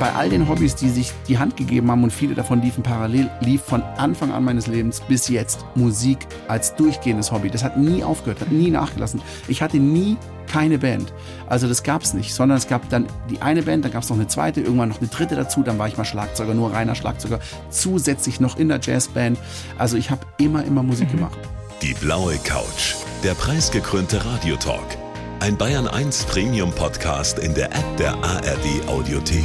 [0.00, 3.30] bei all den Hobbys, die sich die Hand gegeben haben und viele davon liefen parallel,
[3.40, 7.50] lief von Anfang an meines Lebens bis jetzt Musik als durchgehendes Hobby.
[7.50, 9.20] Das hat nie aufgehört, hat nie nachgelassen.
[9.46, 10.16] Ich hatte nie
[10.48, 11.12] keine Band.
[11.46, 14.08] Also das gab es nicht, sondern es gab dann die eine Band, dann gab es
[14.08, 16.94] noch eine zweite, irgendwann noch eine dritte dazu, dann war ich mal Schlagzeuger, nur reiner
[16.94, 17.38] Schlagzeuger,
[17.68, 19.38] zusätzlich noch in der Jazzband.
[19.78, 21.18] Also ich habe immer, immer Musik mhm.
[21.18, 21.38] gemacht.
[21.82, 24.96] Die blaue Couch, der preisgekrönte Radiotalk.
[25.40, 29.44] Ein Bayern 1 Premium Podcast in der App der ARD Audiothek.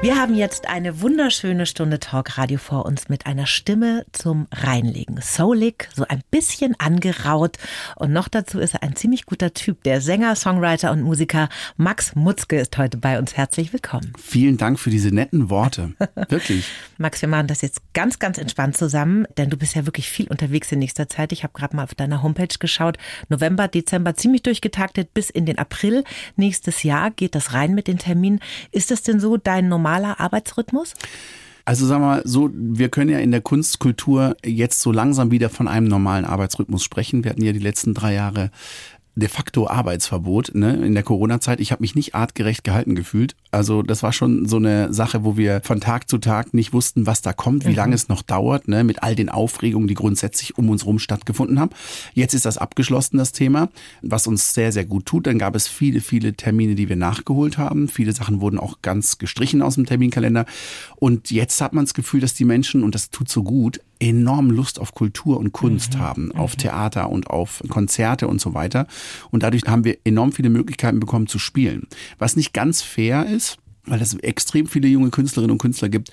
[0.00, 5.18] Wir haben jetzt eine wunderschöne Stunde Talkradio vor uns mit einer Stimme zum Reinlegen.
[5.20, 7.56] Soulig, so ein bisschen angeraut.
[7.96, 9.82] Und noch dazu ist er ein ziemlich guter Typ.
[9.82, 13.36] Der Sänger, Songwriter und Musiker Max Mutzke ist heute bei uns.
[13.36, 14.12] Herzlich willkommen.
[14.16, 15.94] Vielen Dank für diese netten Worte.
[16.28, 16.66] Wirklich.
[16.96, 20.28] Max, wir machen das jetzt ganz, ganz entspannt zusammen, denn du bist ja wirklich viel
[20.28, 21.32] unterwegs in nächster Zeit.
[21.32, 22.98] Ich habe gerade mal auf deiner Homepage geschaut.
[23.28, 26.04] November, Dezember ziemlich durchgetaktet bis in den April.
[26.36, 28.38] Nächstes Jahr geht das rein mit den Terminen.
[28.70, 30.94] Ist das denn so dein normaler normaler Arbeitsrhythmus?
[31.64, 35.50] Also sagen wir mal so, wir können ja in der Kunstkultur jetzt so langsam wieder
[35.50, 37.24] von einem normalen Arbeitsrhythmus sprechen.
[37.24, 38.50] Wir hatten ja die letzten drei Jahre
[39.16, 41.60] de facto Arbeitsverbot ne, in der Corona-Zeit.
[41.60, 43.34] Ich habe mich nicht artgerecht gehalten gefühlt.
[43.50, 47.06] Also das war schon so eine Sache, wo wir von Tag zu Tag nicht wussten,
[47.06, 47.76] was da kommt, wie mhm.
[47.76, 51.58] lange es noch dauert, ne, mit all den Aufregungen, die grundsätzlich um uns rum stattgefunden
[51.58, 51.70] haben.
[52.12, 53.70] Jetzt ist das abgeschlossen, das Thema,
[54.02, 55.26] was uns sehr, sehr gut tut.
[55.26, 57.88] Dann gab es viele, viele Termine, die wir nachgeholt haben.
[57.88, 60.44] Viele Sachen wurden auch ganz gestrichen aus dem Terminkalender.
[60.96, 64.50] Und jetzt hat man das Gefühl, dass die Menschen, und das tut so gut, enorm
[64.50, 65.98] Lust auf Kultur und Kunst mhm.
[65.98, 66.58] haben, auf mhm.
[66.58, 68.86] Theater und auf Konzerte und so weiter.
[69.30, 71.86] Und dadurch haben wir enorm viele Möglichkeiten bekommen zu spielen.
[72.18, 73.47] Was nicht ganz fair ist,
[73.86, 76.10] weil es extrem viele junge Künstlerinnen und Künstler gibt,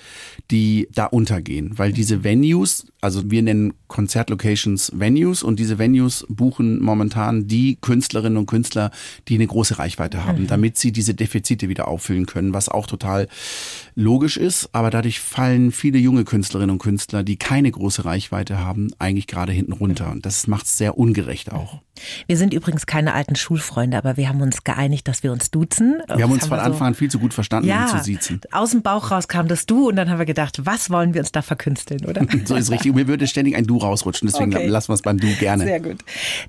[0.50, 6.82] die da untergehen, weil diese Venues, also wir nennen Konzertlocations Venues und diese Venues buchen
[6.82, 8.90] momentan die Künstlerinnen und Künstler,
[9.28, 10.46] die eine große Reichweite haben, mhm.
[10.48, 13.28] damit sie diese Defizite wieder auffüllen können, was auch total
[13.94, 18.88] logisch ist, aber dadurch fallen viele junge Künstlerinnen und Künstler, die keine große Reichweite haben,
[18.98, 21.80] eigentlich gerade hinten runter und das macht es sehr ungerecht auch.
[22.26, 26.02] Wir sind übrigens keine alten Schulfreunde, aber wir haben uns geeinigt, dass wir uns duzen.
[26.08, 28.04] Wir haben uns haben von Anfang so an viel zu gut verstanden, ja, um zu
[28.04, 28.40] siezen.
[28.52, 31.20] Aus dem Bauch raus kam das Du und dann haben wir gedacht, was wollen wir
[31.20, 32.26] uns da verkünsteln, oder?
[32.44, 32.94] so ist richtig.
[32.96, 34.66] Mir würde ständig ein Du rausrutschen, deswegen okay.
[34.66, 35.64] lassen wir es beim Du gerne.
[35.64, 35.98] Sehr gut.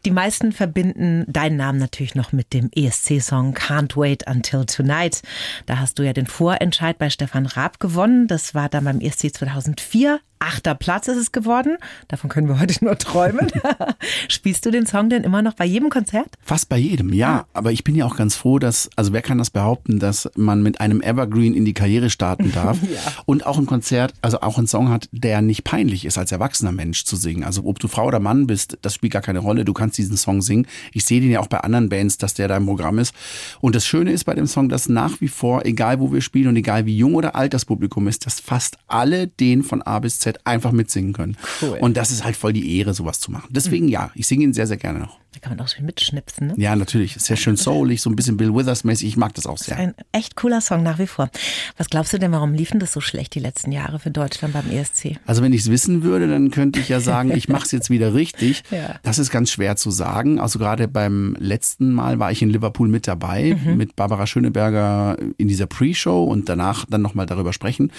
[0.06, 5.22] Die meisten verbinden deinen Namen natürlich noch mit dem ESC-Song Can't Wait Until Tonight.
[5.66, 8.28] Da hast du ja den Vorentscheid bei Stefan Raab gewonnen.
[8.28, 10.20] Das war dann beim ESC 2004.
[10.40, 11.78] Achter Platz ist es geworden.
[12.08, 13.48] Davon können wir heute nur träumen.
[14.28, 16.28] Spielst du den Song denn immer noch bei jedem Konzert?
[16.44, 17.46] Fast bei jedem, ja.
[17.54, 20.62] Aber ich bin ja auch ganz froh, dass, also wer kann das behaupten, dass man
[20.62, 23.00] mit einem Evergreen in die Karriere starten darf ja.
[23.26, 26.72] und auch ein Konzert, also auch einen Song hat, der nicht peinlich ist, als erwachsener
[26.72, 27.44] Mensch zu singen.
[27.44, 29.66] Also ob du Frau oder Mann bist, das spielt gar keine Rolle.
[29.66, 30.68] Du kannst diesen Song singen.
[30.94, 33.16] Ich sehe den ja auch bei anderen Bands, dass der da im Programm ist.
[33.60, 36.50] Und das Schöne ist bei dem Song, dass nach wie vor, egal wo wir spielen
[36.50, 40.00] und egal wie jung oder alt das Publikum ist, dass fast alle den von A
[40.00, 41.38] bis Z einfach mitsingen können.
[41.62, 41.78] Cool.
[41.80, 43.48] Und das ist halt voll die Ehre, sowas zu machen.
[43.52, 45.20] Deswegen ja, ich singe ihn sehr, sehr gerne noch.
[45.38, 46.54] Da kann man auch schön mitschnipsen, ne?
[46.58, 47.14] Ja, natürlich.
[47.14, 49.08] Sehr schön soulig, so ein bisschen Bill Withers-mäßig.
[49.08, 49.76] Ich mag das auch sehr.
[49.76, 51.30] Das ist ein echt cooler Song nach wie vor.
[51.78, 54.68] Was glaubst du denn, warum liefen das so schlecht die letzten Jahre für Deutschland beim
[54.72, 55.20] ESC?
[55.28, 57.92] Also wenn ich es wissen würde, dann könnte ich ja sagen, ich mache es jetzt
[57.92, 58.64] wieder richtig.
[58.72, 58.96] ja.
[59.04, 60.40] Das ist ganz schwer zu sagen.
[60.40, 63.78] Also gerade beim letzten Mal war ich in Liverpool mit dabei, mhm.
[63.78, 67.92] mit Barbara Schöneberger in dieser Pre-Show und danach dann nochmal darüber sprechen.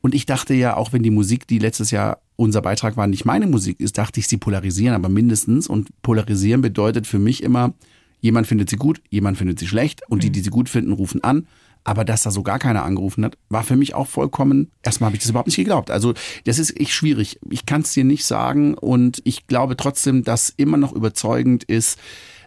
[0.00, 3.24] Und ich dachte ja, auch wenn die Musik, die letztes Jahr unser Beitrag war, nicht
[3.24, 5.68] meine Musik ist, dachte ich, sie polarisieren, aber mindestens.
[5.68, 7.74] Und polarisieren bedeutet für mich immer,
[8.20, 10.32] jemand findet sie gut, jemand findet sie schlecht und die, mhm.
[10.32, 11.46] die sie gut finden, rufen an.
[11.84, 15.16] Aber dass da so gar keiner angerufen hat, war für mich auch vollkommen, erstmal habe
[15.16, 15.92] ich das überhaupt nicht geglaubt.
[15.92, 16.12] Also
[16.44, 17.38] das ist echt schwierig.
[17.48, 22.00] Ich kann es dir nicht sagen und ich glaube trotzdem, dass immer noch überzeugend ist,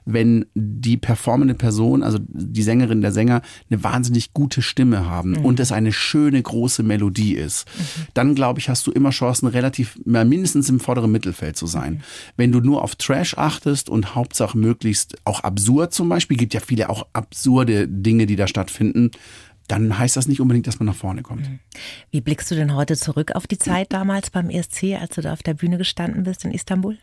[0.06, 5.46] wenn die performende Person, also die Sängerin, der Sänger, eine wahnsinnig gute Stimme haben mhm.
[5.46, 8.08] und es eine schöne große Melodie ist, mhm.
[8.14, 11.94] dann glaube ich, hast du immer Chancen, relativ mindestens im vorderen Mittelfeld zu sein.
[11.94, 12.02] Mhm.
[12.38, 16.60] Wenn du nur auf Trash achtest und Hauptsache möglichst auch absurd zum Beispiel, gibt ja
[16.60, 19.12] viele auch absurde Dinge, die da stattfinden,
[19.68, 21.50] dann heißt das nicht unbedingt, dass man nach vorne kommt.
[21.50, 21.60] Mhm.
[22.12, 25.34] Wie blickst du denn heute zurück auf die Zeit damals beim ESC, als du da
[25.34, 26.98] auf der Bühne gestanden bist in Istanbul?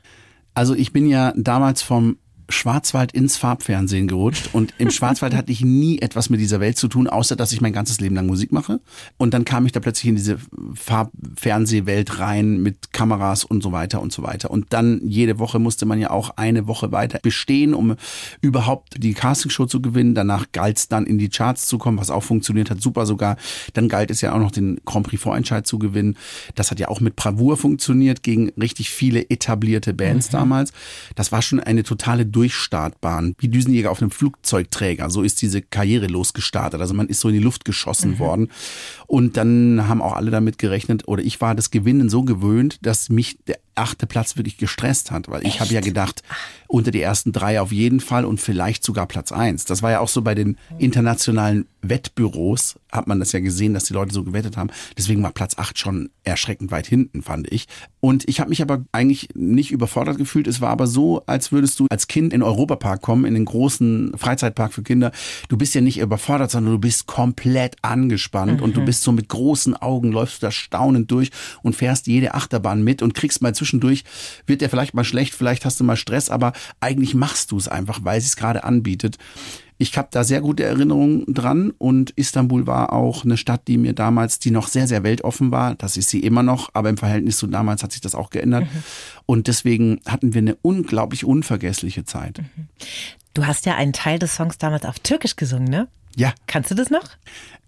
[0.54, 2.18] Also ich bin ja damals vom
[2.50, 6.88] Schwarzwald ins Farbfernsehen gerutscht und im Schwarzwald hatte ich nie etwas mit dieser Welt zu
[6.88, 8.80] tun, außer dass ich mein ganzes Leben lang Musik mache.
[9.16, 10.38] Und dann kam ich da plötzlich in diese
[10.74, 14.50] Farbfernsehwelt rein mit Kameras und so weiter und so weiter.
[14.50, 17.96] Und dann jede Woche musste man ja auch eine Woche weiter bestehen, um
[18.40, 20.14] überhaupt die Castingshow zu gewinnen.
[20.14, 23.36] Danach galt es dann in die Charts zu kommen, was auch funktioniert hat, super sogar.
[23.74, 26.16] Dann galt es ja auch noch den Grand Prix Vorentscheid zu gewinnen.
[26.54, 30.32] Das hat ja auch mit Bravour funktioniert gegen richtig viele etablierte Bands mhm.
[30.32, 30.72] damals.
[31.14, 35.10] Das war schon eine totale Durchstartbahn, wie Düsenjäger auf einem Flugzeugträger.
[35.10, 36.80] So ist diese Karriere losgestartet.
[36.80, 38.18] Also man ist so in die Luft geschossen mhm.
[38.18, 38.50] worden.
[39.06, 43.10] Und dann haben auch alle damit gerechnet, oder ich war das Gewinnen so gewöhnt, dass
[43.10, 46.22] mich der achte Platz wirklich gestresst hat, weil ich habe ja gedacht,
[46.70, 49.64] unter die ersten drei auf jeden Fall und vielleicht sogar Platz eins.
[49.64, 53.84] Das war ja auch so bei den internationalen Wettbüros, hat man das ja gesehen, dass
[53.84, 54.70] die Leute so gewettet haben.
[54.96, 57.66] Deswegen war Platz acht schon erschreckend weit hinten, fand ich.
[58.00, 60.46] Und ich habe mich aber eigentlich nicht überfordert gefühlt.
[60.46, 64.12] Es war aber so, als würdest du als Kind in Europapark kommen, in den großen
[64.16, 65.10] Freizeitpark für Kinder.
[65.48, 68.62] Du bist ja nicht überfordert, sondern du bist komplett angespannt mhm.
[68.62, 71.30] und du bist so mit großen Augen, läufst du da staunend durch
[71.62, 74.04] und fährst jede Achterbahn mit und kriegst mal zwischendurch,
[74.46, 77.68] wird dir vielleicht mal schlecht, vielleicht hast du mal Stress, aber eigentlich machst du es
[77.68, 79.18] einfach, weil sie es gerade anbietet.
[79.78, 83.94] Ich habe da sehr gute Erinnerungen dran und Istanbul war auch eine Stadt, die mir
[83.94, 85.74] damals, die noch sehr, sehr weltoffen war.
[85.74, 88.64] Das ist sie immer noch, aber im Verhältnis zu damals hat sich das auch geändert.
[88.64, 88.82] Mhm.
[89.24, 92.40] Und deswegen hatten wir eine unglaublich unvergessliche Zeit.
[92.40, 92.68] Mhm.
[93.32, 95.88] Du hast ja einen Teil des Songs damals auf Türkisch gesungen, ne?
[96.14, 96.34] Ja.
[96.46, 97.08] Kannst du das noch?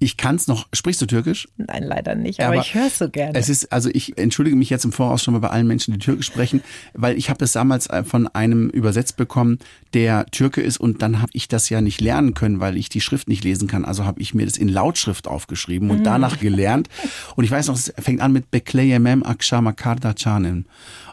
[0.02, 0.66] Ich kann es noch.
[0.72, 1.46] Sprichst du Türkisch?
[1.56, 3.38] Nein, leider nicht, aber, aber ich höre es so gerne.
[3.38, 6.00] Es ist, also ich entschuldige mich jetzt im Voraus schon mal bei allen Menschen, die
[6.00, 6.60] Türkisch sprechen,
[6.92, 9.60] weil ich habe das damals äh, von einem übersetzt bekommen,
[9.94, 13.00] der Türke ist und dann habe ich das ja nicht lernen können, weil ich die
[13.00, 13.84] Schrift nicht lesen kann.
[13.84, 16.04] Also habe ich mir das in Lautschrift aufgeschrieben und mhm.
[16.04, 16.88] danach gelernt.
[17.36, 20.66] Und ich weiß noch, es fängt an mit Bekleyemem Akshama Karda Chanin.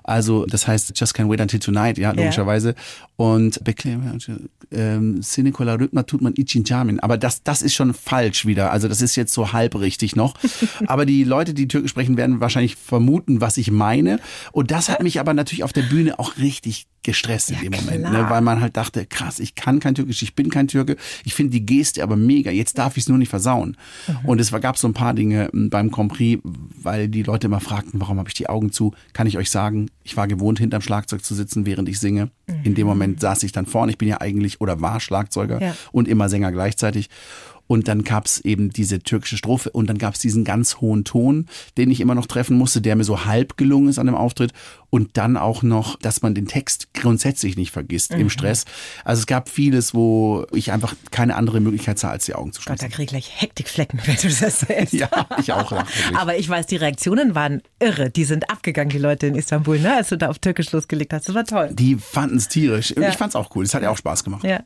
[0.09, 2.69] Also das heißt Just Can't Wait Until Tonight, ja, logischerweise.
[2.69, 2.75] Ja.
[3.15, 3.61] Und
[4.71, 6.99] ähm, Sinekola Rhythma tut man Ichinjamin.
[6.99, 8.71] Aber das, das ist schon falsch wieder.
[8.71, 10.35] Also das ist jetzt so halb richtig noch.
[10.87, 14.19] aber die Leute, die Türkisch sprechen, werden wahrscheinlich vermuten, was ich meine.
[14.51, 18.11] Und das hat mich aber natürlich auf der Bühne auch richtig gestresst in dem Moment,
[18.11, 18.25] ne?
[18.29, 21.51] weil man halt dachte, krass, ich kann kein Türkisch, ich bin kein Türke, ich finde
[21.51, 23.77] die Geste aber mega, jetzt darf ich es nur nicht versauen.
[24.07, 24.29] Mhm.
[24.29, 27.61] Und es gab so ein paar Dinge hm, beim Grand Prix, weil die Leute immer
[27.61, 30.81] fragten, warum habe ich die Augen zu, kann ich euch sagen, ich war gewohnt, hinterm
[30.81, 32.31] Schlagzeug zu sitzen, während ich singe.
[32.47, 32.55] Mhm.
[32.63, 35.75] In dem Moment saß ich dann vorne, ich bin ja eigentlich oder war Schlagzeuger ja.
[35.91, 37.09] und immer Sänger gleichzeitig.
[37.69, 41.03] Und dann gab es eben diese türkische Strophe und dann gab es diesen ganz hohen
[41.03, 41.45] Ton,
[41.77, 44.53] den ich immer noch treffen musste, der mir so halb gelungen ist an dem Auftritt.
[44.89, 48.21] Und dann auch noch, dass man den Text grundsätzlich nicht vergisst mhm.
[48.21, 48.65] im Stress.
[49.05, 52.63] Also es gab vieles, wo ich einfach keine andere Möglichkeit sah, als die Augen zu
[52.63, 52.77] schließen.
[52.77, 54.93] Gott, da kriege ich gleich Hektikflecken, wenn du das erzählst.
[54.93, 55.07] ja,
[55.37, 55.71] ich auch.
[56.15, 58.09] Aber ich weiß, die Reaktionen waren irre.
[58.09, 59.97] Die sind abgegangen, die Leute in Istanbul, ne?
[59.97, 61.29] als du da auf Türkisch losgelegt hast.
[61.29, 61.69] Das war toll.
[61.73, 62.95] Die fanden es tierisch.
[62.97, 63.09] Ja.
[63.09, 63.65] Ich fand es auch cool.
[63.65, 64.43] Es hat ja auch Spaß gemacht.
[64.43, 64.63] Ja.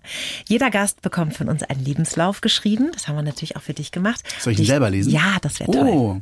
[0.48, 2.92] Jeder Gast bekommt von uns einen Lebenslauf geschrieben.
[2.94, 4.24] Das haben wir natürlich auch für dich gemacht.
[4.40, 5.12] Soll ich ihn selber lesen?
[5.12, 5.88] Ja, das wäre toll.
[5.90, 6.22] Oh.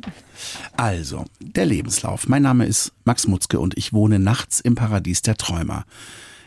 [0.77, 2.27] Also, der Lebenslauf.
[2.27, 5.85] Mein Name ist Max Mutzke und ich wohne nachts im Paradies der Träumer.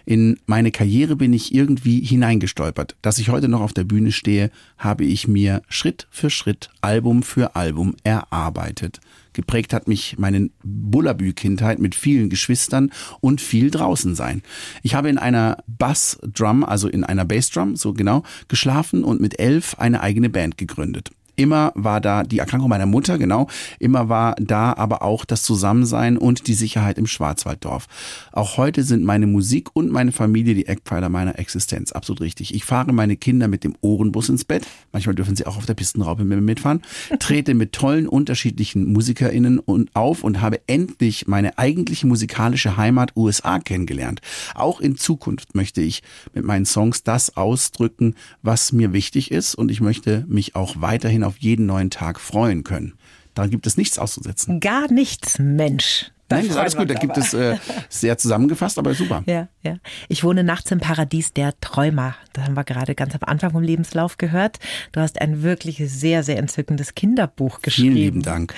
[0.07, 2.97] In meine Karriere bin ich irgendwie hineingestolpert.
[3.01, 7.23] Dass ich heute noch auf der Bühne stehe, habe ich mir Schritt für Schritt, Album
[7.23, 9.01] für Album erarbeitet.
[9.33, 12.91] Geprägt hat mich meine Bullabü-Kindheit mit vielen Geschwistern
[13.21, 14.43] und viel draußen sein.
[14.83, 19.77] Ich habe in einer Bassdrum, also in einer Bassdrum, so genau, geschlafen und mit elf
[19.79, 21.11] eine eigene Band gegründet.
[21.37, 23.49] Immer war da die Erkrankung meiner Mutter, genau.
[23.79, 27.87] Immer war da aber auch das Zusammensein und die Sicherheit im Schwarzwalddorf.
[28.33, 31.93] Auch heute sind meine Musik und meine Familie die Eckpfeiler meiner Existenz.
[31.93, 32.55] Absolut richtig.
[32.55, 34.67] Ich fahre meine Kinder mit dem Ohrenbus ins Bett.
[34.93, 36.83] Manchmal dürfen sie auch auf der Pistenraupe mit mir mitfahren.
[37.19, 39.61] Trete mit tollen unterschiedlichen MusikerInnen
[39.95, 44.21] auf und habe endlich meine eigentliche musikalische Heimat USA kennengelernt.
[44.55, 49.71] Auch in Zukunft möchte ich mit meinen Songs das ausdrücken, was mir wichtig ist und
[49.71, 52.95] ich möchte mich auch weiterhin auf jeden neuen Tag freuen können.
[53.35, 54.61] Da gibt es nichts auszusetzen.
[54.61, 56.13] Gar nichts, Mensch.
[56.29, 56.89] Da Nein, ist alles gut.
[56.89, 57.59] Da gibt es äh,
[57.91, 59.23] sehr zusammengefasst, aber super.
[59.27, 59.77] Ja, ja.
[60.09, 62.15] Ich wohne nachts im Paradies der Träumer.
[62.33, 64.59] Das haben wir gerade ganz am Anfang vom Lebenslauf gehört.
[64.93, 67.95] Du hast ein wirklich sehr, sehr entzückendes Kinderbuch geschrieben.
[67.95, 68.55] Vielen lieben Dank.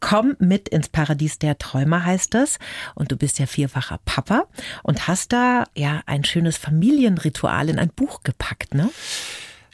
[0.00, 2.58] Komm mit ins Paradies der Träumer heißt es.
[2.94, 4.44] Und du bist ja vierfacher Papa
[4.82, 8.88] und hast da ja ein schönes Familienritual in ein Buch gepackt, ne?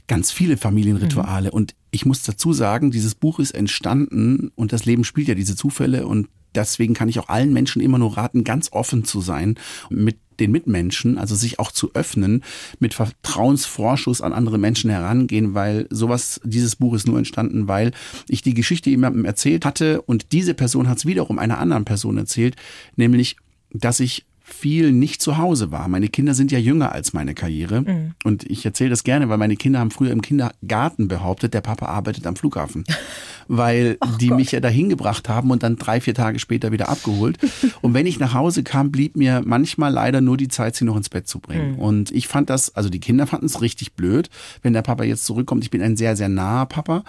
[0.06, 1.48] Ganz viele Familienrituale.
[1.48, 1.54] Mhm.
[1.54, 5.56] Und ich muss dazu sagen, dieses Buch ist entstanden und das Leben spielt ja diese
[5.56, 9.56] Zufälle und deswegen kann ich auch allen Menschen immer nur raten, ganz offen zu sein
[9.90, 12.42] mit den Mitmenschen, also sich auch zu öffnen,
[12.78, 17.92] mit Vertrauensvorschuss an andere Menschen herangehen, weil sowas, dieses Buch ist nur entstanden, weil
[18.28, 22.18] ich die Geschichte jemandem erzählt hatte und diese Person hat es wiederum einer anderen Person
[22.18, 22.56] erzählt,
[22.96, 23.36] nämlich,
[23.70, 25.88] dass ich viel nicht zu Hause war.
[25.88, 27.80] Meine Kinder sind ja jünger als meine Karriere.
[27.80, 28.14] Mhm.
[28.22, 31.86] Und ich erzähle das gerne, weil meine Kinder haben früher im Kindergarten behauptet, der Papa
[31.86, 32.84] arbeitet am Flughafen.
[33.48, 34.38] weil oh die Gott.
[34.38, 37.38] mich ja dahin gebracht haben und dann drei, vier Tage später wieder abgeholt.
[37.80, 40.96] und wenn ich nach Hause kam, blieb mir manchmal leider nur die Zeit, sie noch
[40.96, 41.72] ins Bett zu bringen.
[41.72, 41.78] Mhm.
[41.78, 44.30] Und ich fand das, also die Kinder fanden es richtig blöd,
[44.62, 45.64] wenn der Papa jetzt zurückkommt.
[45.64, 47.02] Ich bin ein sehr, sehr naher Papa.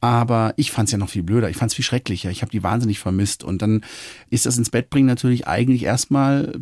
[0.00, 1.50] Aber ich fand es ja noch viel blöder.
[1.50, 2.30] Ich fand es viel schrecklicher.
[2.30, 3.44] Ich habe die wahnsinnig vermisst.
[3.44, 3.82] Und dann
[4.30, 6.60] ist das ins Bett bringen natürlich eigentlich erstmal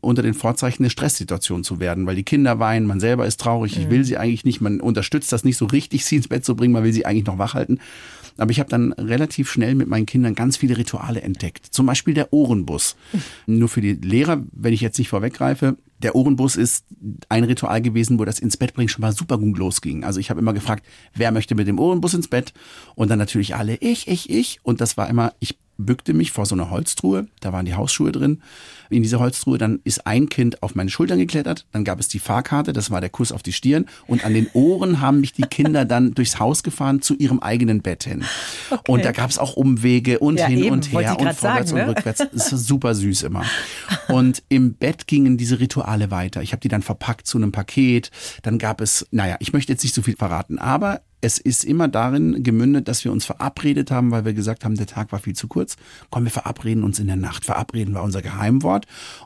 [0.00, 3.76] unter den Vorzeichen eine Stresssituation zu werden, weil die Kinder weinen, man selber ist traurig,
[3.76, 6.54] ich will sie eigentlich nicht, man unterstützt das nicht so richtig, sie ins Bett zu
[6.54, 7.80] bringen, man will sie eigentlich noch wach halten.
[8.38, 11.66] Aber ich habe dann relativ schnell mit meinen Kindern ganz viele Rituale entdeckt.
[11.66, 12.96] Zum Beispiel der Ohrenbus.
[13.46, 15.76] Nur für die Lehrer, wenn ich jetzt nicht vorweggreife,
[16.06, 16.84] der Ohrenbus ist
[17.28, 20.04] ein Ritual gewesen, wo das ins Bett bringen schon mal super gut losging.
[20.04, 22.52] Also ich habe immer gefragt, wer möchte mit dem Ohrenbus ins Bett?
[22.94, 24.60] Und dann natürlich alle, ich, ich, ich.
[24.62, 28.12] Und das war immer, ich bückte mich vor so einer Holztruhe, da waren die Hausschuhe
[28.12, 28.40] drin.
[28.90, 32.18] In dieser Holztruhe, dann ist ein Kind auf meine Schultern geklettert, dann gab es die
[32.18, 35.42] Fahrkarte, das war der Kuss auf die Stirn und an den Ohren haben mich die
[35.42, 38.24] Kinder dann durchs Haus gefahren zu ihrem eigenen Bett hin.
[38.70, 38.92] Okay.
[38.92, 41.74] Und da gab es auch Umwege und ja, hin eben, und her und vorwärts sagen,
[41.74, 41.82] ne?
[41.82, 42.22] und rückwärts.
[42.34, 43.44] Es ist super süß immer.
[44.08, 46.42] Und im Bett gingen diese Rituale weiter.
[46.42, 48.10] Ich habe die dann verpackt zu einem Paket.
[48.42, 51.88] Dann gab es, naja, ich möchte jetzt nicht so viel verraten, aber es ist immer
[51.88, 55.34] darin gemündet, dass wir uns verabredet haben, weil wir gesagt haben, der Tag war viel
[55.34, 55.76] zu kurz.
[56.10, 57.44] Komm, wir verabreden uns in der Nacht.
[57.44, 58.75] Verabreden war unser Geheimwort.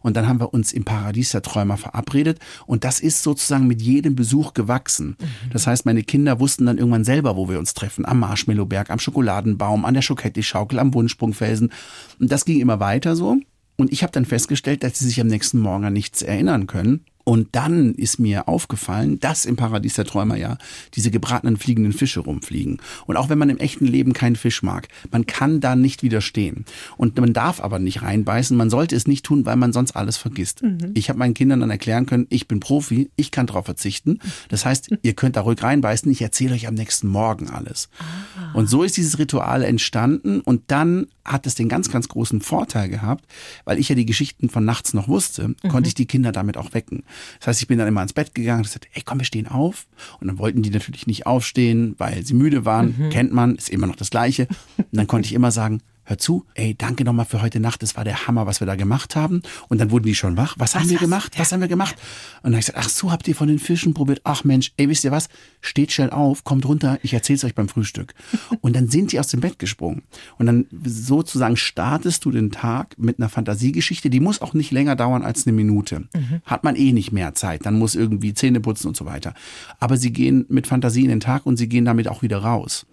[0.03, 2.39] Und dann haben wir uns im Paradies der Träumer verabredet.
[2.67, 5.17] Und das ist sozusagen mit jedem Besuch gewachsen.
[5.19, 5.51] Mhm.
[5.53, 8.07] Das heißt, meine Kinder wussten dann irgendwann selber, wo wir uns treffen.
[8.07, 11.73] Am Marshmallowberg, am Schokoladenbaum, an der Schoketti-Schaukel, am Wunschsprungfelsen.
[12.19, 13.39] Und das ging immer weiter so.
[13.77, 17.07] Und ich habe dann festgestellt, dass sie sich am nächsten Morgen an nichts erinnern können.
[17.31, 20.59] Und dann ist mir aufgefallen, dass im Paradies der Träumer ja
[20.95, 22.79] diese gebratenen fliegenden Fische rumfliegen.
[23.07, 26.65] Und auch wenn man im echten Leben keinen Fisch mag, man kann da nicht widerstehen.
[26.97, 28.57] Und man darf aber nicht reinbeißen.
[28.57, 30.65] Man sollte es nicht tun, weil man sonst alles vergisst.
[30.65, 30.91] Mhm.
[30.95, 34.19] Ich habe meinen Kindern dann erklären können, ich bin Profi, ich kann darauf verzichten.
[34.49, 36.11] Das heißt, ihr könnt da ruhig reinbeißen.
[36.11, 37.91] Ich erzähle euch am nächsten Morgen alles.
[38.01, 38.55] Ah.
[38.55, 40.41] Und so ist dieses Ritual entstanden.
[40.41, 43.25] Und dann hat es den ganz, ganz großen Vorteil gehabt,
[43.65, 45.69] weil ich ja die Geschichten von nachts noch wusste, mhm.
[45.69, 47.05] konnte ich die Kinder damit auch wecken.
[47.39, 49.49] Das heißt, ich bin dann immer ins Bett gegangen und gesagt, ey, komm, wir stehen
[49.49, 49.87] auf.
[50.21, 52.95] Und dann wollten die natürlich nicht aufstehen, weil sie müde waren.
[52.99, 53.11] Mhm.
[53.11, 54.47] Kennt man, ist immer noch das Gleiche.
[54.77, 57.97] Und dann konnte ich immer sagen, hör zu, ey, danke nochmal für heute Nacht, das
[57.97, 59.43] war der Hammer, was wir da gemacht haben.
[59.69, 60.57] Und dann wurden die schon wach.
[60.59, 61.39] Was, was haben wir gemacht?
[61.39, 61.95] Was haben wir gemacht?
[62.43, 64.21] Und dann habe ich gesagt, ach so, habt ihr von den Fischen probiert?
[64.25, 65.29] Ach Mensch, ey, wisst ihr was?
[65.61, 68.15] Steht schnell auf, kommt runter, ich erzähl's euch beim Frühstück.
[68.61, 70.03] Und dann sind die aus dem Bett gesprungen.
[70.39, 74.97] Und dann sozusagen startest du den Tag mit einer Fantasiegeschichte, die muss auch nicht länger
[74.97, 76.01] dauern als eine Minute.
[76.15, 76.43] Mhm.
[76.45, 79.35] Hat man eh nicht mehr Zeit, dann muss irgendwie Zähne putzen und so weiter.
[79.79, 82.87] Aber sie gehen mit Fantasie in den Tag und sie gehen damit auch wieder raus.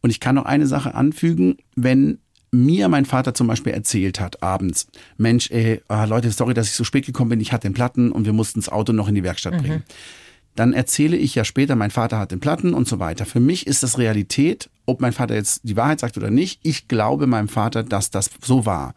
[0.00, 2.18] Und ich kann noch eine Sache anfügen, wenn
[2.54, 6.74] mir mein Vater zum Beispiel erzählt hat abends, Mensch, ey, ah, Leute, sorry, dass ich
[6.74, 9.14] so spät gekommen bin, ich hatte den Platten und wir mussten das Auto noch in
[9.14, 9.78] die Werkstatt bringen.
[9.78, 9.94] Mhm.
[10.56, 13.26] Dann erzähle ich ja später, mein Vater hat den Platten und so weiter.
[13.26, 16.60] Für mich ist das Realität, ob mein Vater jetzt die Wahrheit sagt oder nicht.
[16.62, 18.94] Ich glaube meinem Vater, dass das so war.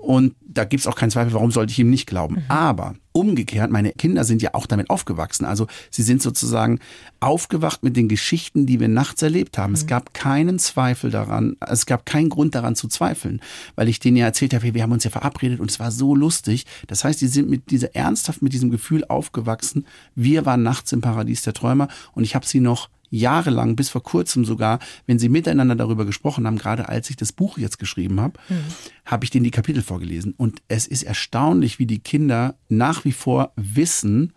[0.00, 2.36] Und da gibt's auch keinen Zweifel, warum sollte ich ihm nicht glauben.
[2.36, 2.44] Mhm.
[2.48, 5.44] Aber umgekehrt, meine Kinder sind ja auch damit aufgewachsen.
[5.44, 6.78] Also sie sind sozusagen
[7.20, 9.72] aufgewacht mit den Geschichten, die wir nachts erlebt haben.
[9.72, 9.76] Mhm.
[9.76, 13.40] Es gab keinen Zweifel daran, es gab keinen Grund daran zu zweifeln,
[13.74, 16.14] weil ich denen ja erzählt habe, wir haben uns ja verabredet und es war so
[16.14, 16.64] lustig.
[16.86, 19.86] Das heißt, die sind mit dieser ernsthaft mit diesem Gefühl aufgewachsen.
[20.14, 24.02] Wir waren nachts im Paradies der Träumer und ich habe sie noch jahrelang, bis vor
[24.02, 28.20] kurzem sogar, wenn sie miteinander darüber gesprochen haben, gerade als ich das Buch jetzt geschrieben
[28.20, 28.64] habe, mhm.
[29.04, 30.34] habe ich denen die Kapitel vorgelesen.
[30.36, 34.32] Und es ist erstaunlich, wie die Kinder nach wie vor wissen,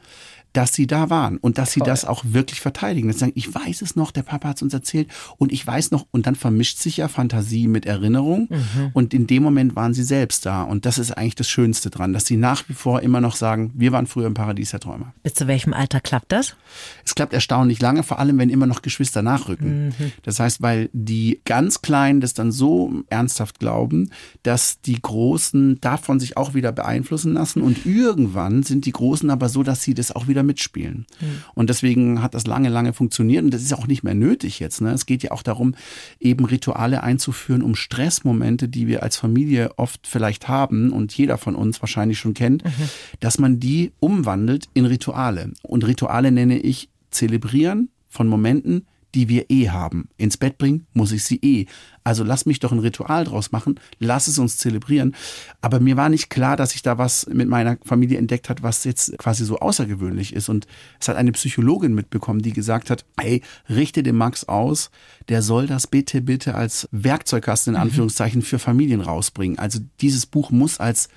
[0.53, 1.83] dass sie da waren und dass Toll.
[1.83, 3.07] sie das auch wirklich verteidigen.
[3.07, 5.65] Dass sie sagen, ich weiß es noch, der Papa hat es uns erzählt und ich
[5.65, 8.91] weiß noch, und dann vermischt sich ja Fantasie mit Erinnerung mhm.
[8.93, 12.13] und in dem Moment waren sie selbst da und das ist eigentlich das Schönste dran,
[12.13, 15.13] dass sie nach wie vor immer noch sagen, wir waren früher im Paradies der Träumer.
[15.24, 16.55] Bis zu welchem Alter klappt das?
[17.03, 19.88] Es klappt erstaunlich lange, vor allem wenn immer noch Geschwister nachrücken.
[19.88, 20.12] Mhm.
[20.22, 24.12] Das heißt, weil die ganz Kleinen das dann so ernsthaft glauben,
[24.43, 29.50] dass die Großen davon sich auch wieder beeinflussen lassen und irgendwann sind die Großen aber
[29.50, 31.05] so, dass sie das auch wieder wieder mitspielen.
[31.19, 31.25] Mhm.
[31.55, 34.81] Und deswegen hat das lange, lange funktioniert und das ist auch nicht mehr nötig jetzt.
[34.81, 34.91] Ne?
[34.91, 35.75] Es geht ja auch darum,
[36.19, 41.55] eben Rituale einzuführen, um Stressmomente, die wir als Familie oft vielleicht haben und jeder von
[41.55, 42.89] uns wahrscheinlich schon kennt, mhm.
[43.19, 45.51] dass man die umwandelt in Rituale.
[45.63, 48.85] Und Rituale nenne ich zelebrieren von Momenten,
[49.15, 50.10] die wir eh haben.
[50.17, 51.67] Ins Bett bringen muss ich sie eh.
[52.03, 55.15] Also lass mich doch ein Ritual draus machen, lass es uns zelebrieren.
[55.62, 58.84] Aber mir war nicht klar, dass ich da was mit meiner Familie entdeckt hat, was
[58.84, 60.50] jetzt quasi so außergewöhnlich ist.
[60.50, 60.67] Und
[61.00, 64.91] es hat eine Psychologin mitbekommen, die gesagt hat, hey, richte dem Max aus,
[65.29, 67.84] der soll das bitte, bitte als Werkzeugkasten in mhm.
[67.84, 69.60] Anführungszeichen für Familien rausbringen.
[69.60, 71.08] Also dieses Buch muss als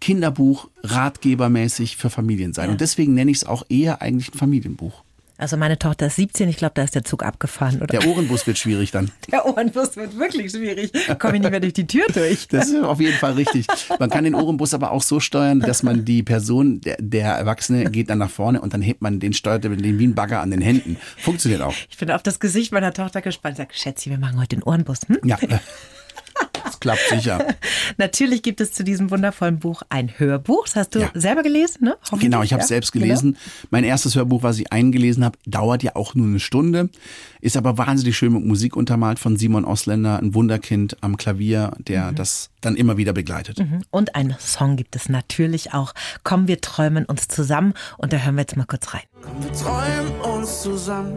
[0.00, 2.66] Kinderbuch, ratgebermäßig für Familien sein.
[2.66, 2.72] Ja.
[2.72, 5.02] Und deswegen nenne ich es auch eher eigentlich ein Familienbuch.
[5.38, 7.86] Also meine Tochter ist 17, ich glaube, da ist der Zug abgefahren, oder?
[7.86, 9.12] Der Ohrenbus wird schwierig dann.
[9.30, 10.90] Der Ohrenbus wird wirklich schwierig.
[11.20, 12.48] Komme ich nicht mehr durch die Tür durch.
[12.48, 13.66] Das ist auf jeden Fall richtig.
[14.00, 17.88] Man kann den Ohrenbus aber auch so steuern, dass man die Person, der, der Erwachsene
[17.90, 20.50] geht dann nach vorne und dann hebt man den, steuert den wie ein Bagger an
[20.50, 20.96] den Händen.
[21.16, 21.74] Funktioniert auch.
[21.88, 23.58] Ich bin auf das Gesicht meiner Tochter gespannt.
[23.58, 25.00] Sag, Schätzi, wir machen heute den Ohrenbus.
[25.06, 25.18] Hm?
[25.22, 25.38] Ja.
[26.68, 27.44] Das klappt sicher.
[27.96, 30.64] Natürlich gibt es zu diesem wundervollen Buch ein Hörbuch.
[30.66, 31.10] Das hast du Ja.
[31.14, 31.96] selber gelesen, ne?
[32.18, 32.74] Genau, ich habe es ja?
[32.76, 33.36] selbst gelesen.
[33.70, 36.90] Mein erstes Hörbuch, was ich eingelesen habe, dauert ja auch nur eine Stunde,
[37.40, 42.12] ist aber wahnsinnig schön mit Musik untermalt von Simon Osländer, ein Wunderkind am Klavier, der
[42.12, 43.56] das dann immer wieder begleitet.
[43.56, 43.78] Genau.
[43.90, 45.94] Und einen Song gibt es natürlich auch.
[46.24, 47.74] Komm, wir träumen uns zusammen.
[47.96, 49.02] Und da hören wir jetzt mal kurz rein.
[49.22, 51.12] Komm, wir träumen uns zusammen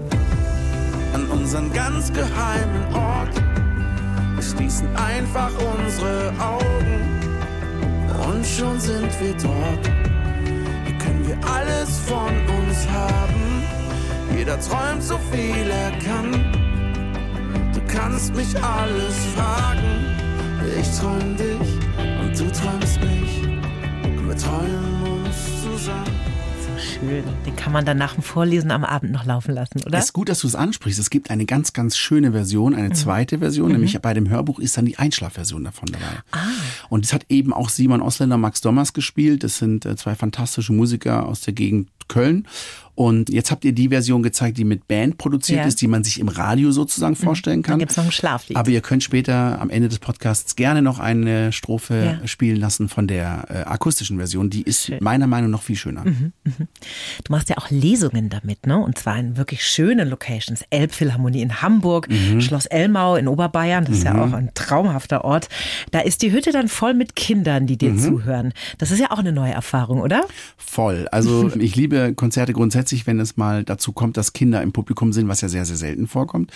[1.13, 3.41] an unseren ganz geheimen Ort.
[4.41, 7.19] Wir schließen einfach unsere Augen
[8.27, 9.85] und schon sind wir dort.
[10.83, 13.63] Hier können wir alles von uns haben.
[14.35, 16.31] Jeder träumt so viel er kann.
[17.71, 20.07] Du kannst mich alles fragen.
[20.79, 21.73] Ich träum dich
[22.19, 23.43] und du träumst mich.
[24.15, 26.30] Komm, wir träumen uns zusammen.
[27.01, 27.23] Schön.
[27.47, 29.97] Den kann man dann nach dem Vorlesen am Abend noch laufen lassen, oder?
[29.97, 30.99] Es ist gut, dass du es ansprichst.
[30.99, 32.79] Es gibt eine ganz, ganz schöne Version, Mhm.
[32.79, 36.19] eine zweite Version, nämlich bei dem Hörbuch ist dann die Einschlafversion davon dabei.
[36.31, 36.37] Ah.
[36.89, 39.43] Und es hat eben auch Simon Osländer, Max Dommers gespielt.
[39.43, 42.47] Das sind äh, zwei fantastische Musiker aus der Gegend Köln.
[42.93, 45.63] Und jetzt habt ihr die Version gezeigt, die mit Band produziert Ja.
[45.63, 45.67] Mhm.
[45.69, 47.79] ist, die man sich im Radio sozusagen vorstellen Dann kann.
[47.79, 48.57] gibt's noch ein Schlaflied.
[48.57, 52.27] Aber ihr könnt später am Ende des Podcasts gerne noch eine Strophe Ja.
[52.27, 54.49] spielen lassen von der äh, akustischen Version.
[54.49, 56.03] Die ist meiner Meinung nach noch viel schöner.
[56.03, 56.33] Mhm.
[56.43, 58.77] Du machst ja auch Lesungen damit, ne?
[58.77, 60.63] Und zwar in wirklich schönen Locations.
[60.69, 62.41] Elbphilharmonie in Hamburg, Mhm.
[62.41, 65.47] Schloss Elmau in Oberbayern, das ist ja auch ein traumhafter Ort.
[65.91, 67.77] Da ist die Hütte dann voll mit Kindern, die Mhm.
[67.77, 68.53] dir zuhören.
[68.79, 70.25] Das ist ja auch eine neue Erfahrung, oder?
[70.57, 71.07] Voll.
[71.11, 75.27] Also ich liebe Konzerte grundsätzlich, wenn es mal dazu kommt, dass Kinder im Publikum sind,
[75.27, 76.51] was ja sehr, sehr selten vorkommt,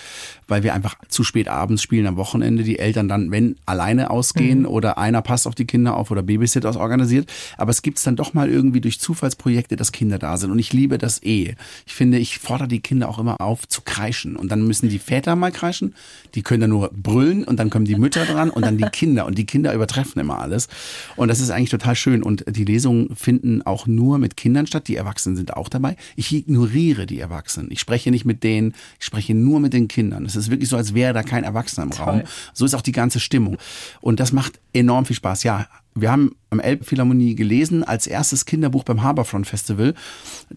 [0.48, 4.66] weil wir einfach zu spät abends spielen am Wochenende, die Eltern dann, wenn, alleine ausgehen
[4.66, 7.30] oder einer passt auf die Kinder auf oder Babysitter organisiert.
[7.56, 10.50] Aber es gibt es dann doch mal irgendwie durch Zufallsprojekte, dass Kinder da sind.
[10.50, 11.54] Und ich liebe das eh.
[11.86, 14.36] Ich finde, ich fordere die Kinder auch immer auf zu kreischen.
[14.36, 15.94] Und dann müssen die Väter mal kreischen,
[16.34, 19.26] die können dann nur brüllen und dann kommen die Mütter dran und dann die Kinder.
[19.26, 20.68] Und die Kinder übertreffen immer alles.
[21.16, 22.22] Und das ist eigentlich total schön.
[22.22, 24.88] Und die Lesungen finden auch nur mit Kindern statt.
[24.88, 25.96] Die Erwachsenen sind auch dabei.
[26.14, 27.70] Ich ignoriere die Erwachsenen.
[27.72, 30.24] Ich spreche nicht mit denen, ich spreche nur mit den Kindern.
[30.26, 32.22] Es ist wirklich so, als wäre da kein Erwachsener im Raum.
[32.52, 33.56] So ist auch die ganze Stimmung.
[34.00, 35.42] Und das macht enorm viel Spaß.
[35.42, 39.94] Ja, wir haben am Elbphilharmonie gelesen als erstes Kinderbuch beim Harbourfront Festival,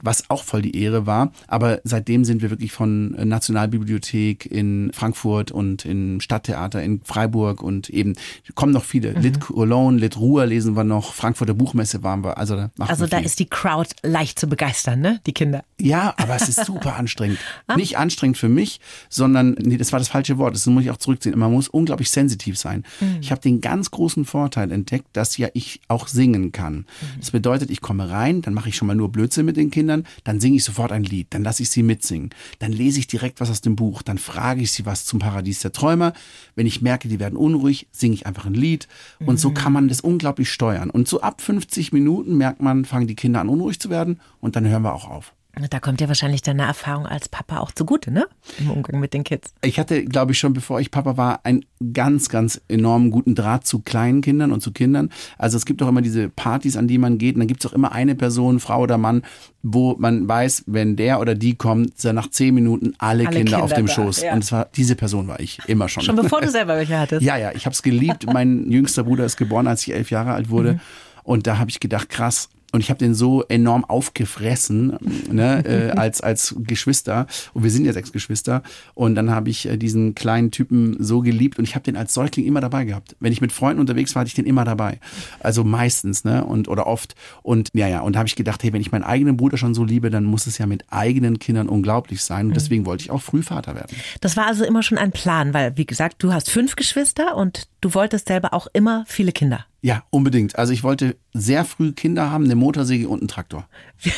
[0.01, 1.31] was auch voll die Ehre war.
[1.47, 7.89] Aber seitdem sind wir wirklich von Nationalbibliothek in Frankfurt und im Stadttheater in Freiburg und
[7.89, 8.13] eben
[8.55, 9.11] kommen noch viele.
[9.13, 12.37] Lit Cologne, Lit Ruhr lesen wir noch, Frankfurter Buchmesse waren wir.
[12.37, 13.25] Also da, Also da viel.
[13.25, 15.19] ist die Crowd leicht zu begeistern, ne?
[15.25, 15.63] Die Kinder.
[15.79, 17.39] Ja, aber es ist super anstrengend.
[17.75, 20.97] Nicht anstrengend für mich, sondern, nee, das war das falsche Wort, das muss ich auch
[20.97, 21.37] zurückziehen.
[21.37, 22.83] Man muss unglaublich sensitiv sein.
[23.21, 26.85] Ich habe den ganz großen Vorteil entdeckt, dass ja ich auch singen kann.
[27.19, 30.05] Das bedeutet, ich komme rein, dann mache ich schon mal nur Blödsinn mit den Kindern,
[30.23, 33.39] dann singe ich sofort ein Lied, dann lasse ich sie mitsingen, dann lese ich direkt
[33.39, 36.13] was aus dem Buch, dann frage ich sie was zum Paradies der Träumer.
[36.55, 38.87] Wenn ich merke, die werden unruhig, singe ich einfach ein Lied.
[39.25, 40.89] Und so kann man das unglaublich steuern.
[40.89, 44.55] Und so ab 50 Minuten merkt man, fangen die Kinder an unruhig zu werden und
[44.55, 45.33] dann hören wir auch auf.
[45.69, 48.27] Da kommt ja wahrscheinlich deine Erfahrung als Papa auch zugute, ne?
[48.59, 49.53] Im Umgang mit den Kids.
[49.61, 53.65] Ich hatte, glaube ich, schon bevor ich Papa war, einen ganz, ganz enorm guten Draht
[53.65, 55.09] zu kleinen Kindern und zu Kindern.
[55.37, 57.35] Also es gibt auch immer diese Partys, an die man geht.
[57.35, 59.23] Und dann gibt es auch immer eine Person, Frau oder Mann,
[59.63, 63.63] wo man weiß, wenn der oder die kommt, sind nach zehn Minuten alle, Alle Kinder,
[63.63, 64.21] auf Kinder dem da, Schoß.
[64.21, 64.33] ja.
[64.33, 66.03] Und es war diese Person war ich immer schon.
[66.03, 67.21] Schon bevor du selber welche hattest.
[67.29, 68.25] Ja, ja, ich habe es geliebt.
[68.31, 70.79] Mein jüngster Bruder ist geboren, als ich elf Jahre alt wurde.
[71.23, 72.49] Und da habe ich gedacht, krass.
[72.71, 74.97] Und ich habe den so enorm aufgefressen,
[75.31, 77.25] ne, äh, als, als Geschwister.
[77.53, 78.61] Und wir sind ja sechs Geschwister.
[78.93, 82.13] Und dann habe ich äh, diesen kleinen Typen so geliebt und ich habe den als
[82.13, 83.15] Säugling immer dabei gehabt.
[83.19, 84.99] Wenn ich mit Freunden unterwegs war, hatte ich den immer dabei.
[85.39, 86.45] Also meistens, ne?
[86.45, 87.15] Und oder oft.
[87.41, 89.73] Und ja, ja, und da habe ich gedacht, hey, wenn ich meinen eigenen Bruder schon
[89.73, 92.47] so liebe, dann muss es ja mit eigenen Kindern unglaublich sein.
[92.47, 93.95] Und deswegen wollte ich auch früh Vater werden.
[94.21, 97.67] Das war also immer schon ein Plan, weil, wie gesagt, du hast fünf Geschwister und
[97.81, 99.65] du wolltest selber auch immer viele Kinder.
[99.81, 100.57] Ja, unbedingt.
[100.57, 103.67] Also ich wollte sehr früh Kinder haben, eine Motorsäge und einen Traktor.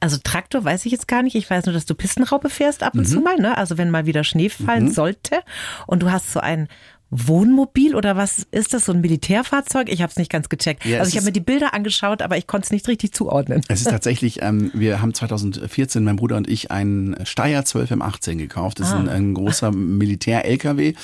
[0.00, 1.34] Also Traktor weiß ich jetzt gar nicht.
[1.34, 3.06] Ich weiß nur, dass du Pistenraupe fährst ab und Mhm.
[3.06, 3.56] zu mal, ne?
[3.56, 5.40] Also wenn mal wieder Schnee fallen sollte
[5.86, 6.68] und du hast so ein
[7.16, 8.86] Wohnmobil oder was ist das?
[8.86, 9.88] So ein Militärfahrzeug?
[9.88, 10.84] Ich habe es nicht ganz gecheckt.
[10.84, 13.62] Ja, also ich habe mir die Bilder angeschaut, aber ich konnte es nicht richtig zuordnen.
[13.68, 18.36] Es ist tatsächlich, ähm, wir haben 2014, mein Bruder und ich, einen Steyr 12 M18
[18.36, 18.80] gekauft.
[18.80, 20.94] Das ist ein, ein großer Militär-LKW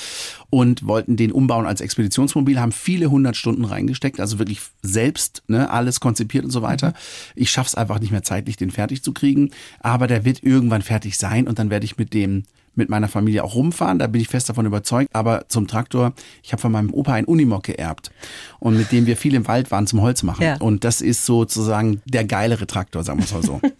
[0.51, 5.70] und wollten den umbauen als Expeditionsmobil, haben viele hundert Stunden reingesteckt, also wirklich selbst ne,
[5.70, 6.92] alles konzipiert und so weiter.
[7.37, 11.16] Ich schaff's einfach nicht mehr zeitlich, den fertig zu kriegen, aber der wird irgendwann fertig
[11.16, 12.42] sein und dann werde ich mit dem
[12.81, 15.09] mit meiner Familie auch rumfahren, da bin ich fest davon überzeugt.
[15.12, 16.12] Aber zum Traktor,
[16.43, 18.11] ich habe von meinem Opa einen Unimog geerbt
[18.59, 20.43] und mit dem wir viel im Wald waren zum Holz machen.
[20.43, 20.57] Ja.
[20.57, 23.61] Und das ist sozusagen der geilere Traktor, sagen wir es mal so.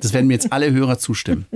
[0.00, 1.46] Das werden mir jetzt alle Hörer zustimmen,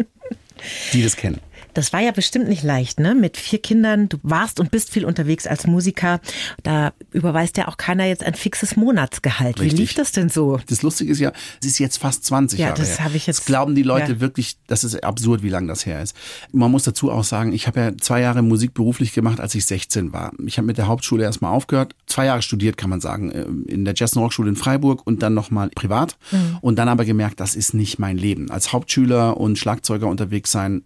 [0.93, 1.39] die das kennen.
[1.75, 3.15] Das war ja bestimmt nicht leicht, ne?
[3.15, 6.21] Mit vier Kindern, du warst und bist viel unterwegs als Musiker.
[6.63, 9.59] Da überweist ja auch keiner jetzt ein fixes Monatsgehalt.
[9.59, 9.79] Wie Richtig.
[9.81, 10.61] lief das denn so?
[10.69, 13.05] Das Lustige ist ja, es ist jetzt fast 20 Ja, Jahre das her.
[13.07, 14.21] habe ich jetzt- Das glauben die Leute ja.
[14.21, 16.15] wirklich, das ist absurd, wie lange das her ist.
[16.53, 19.67] Man muss dazu auch sagen, ich habe ja zwei Jahre Musik beruflich gemacht, als ich
[19.67, 20.33] 16 war.
[20.47, 23.85] Ich habe mit der Hauptschule erstmal aufgehört, zwei Jahre studiert, kann man sagen, äh, in
[23.85, 26.17] der Jazz- und Rockschule in Freiburg und dann nochmal privat.
[26.31, 26.59] Mhm.
[26.61, 28.51] Und dann aber gemerkt, das ist nicht mein Leben.
[28.51, 30.83] Als Hauptschüler und Schlagzeuger unterwegs sein,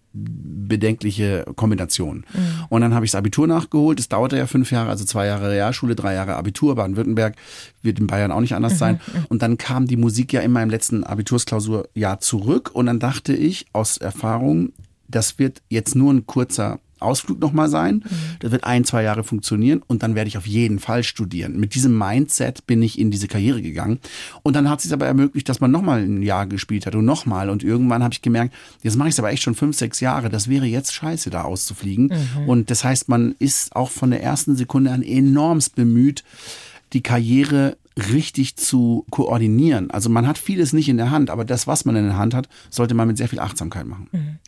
[0.69, 2.25] bedenkliche Kombination.
[2.69, 3.99] Und dann habe ich das Abitur nachgeholt.
[3.99, 6.75] Es dauerte ja fünf Jahre, also zwei Jahre Realschule, drei Jahre Abitur.
[6.75, 7.37] Baden-Württemberg
[7.83, 9.01] wird in Bayern auch nicht anders sein.
[9.29, 12.71] Und dann kam die Musik ja in meinem letzten Abitursklausurjahr zurück.
[12.73, 14.73] Und dann dachte ich aus Erfahrung,
[15.09, 18.03] das wird jetzt nur ein kurzer Ausflug nochmal sein.
[18.41, 21.59] Das wird ein, zwei Jahre funktionieren und dann werde ich auf jeden Fall studieren.
[21.59, 23.99] Mit diesem Mindset bin ich in diese Karriere gegangen.
[24.43, 27.05] Und dann hat es sich aber ermöglicht, dass man nochmal ein Jahr gespielt hat und
[27.05, 27.51] nochmal.
[27.51, 30.29] Und irgendwann habe ich gemerkt, jetzt mache ich es aber echt schon fünf, sechs Jahre.
[30.31, 32.13] Das wäre jetzt scheiße, da auszufliegen.
[32.47, 36.25] Und das heißt, man ist auch von der ersten Sekunde an enormst bemüht,
[36.93, 39.91] die Karriere richtig zu koordinieren.
[39.91, 42.35] Also man hat vieles nicht in der Hand, aber das, was man in der Hand
[42.35, 44.39] hat, sollte man mit sehr viel Achtsamkeit machen.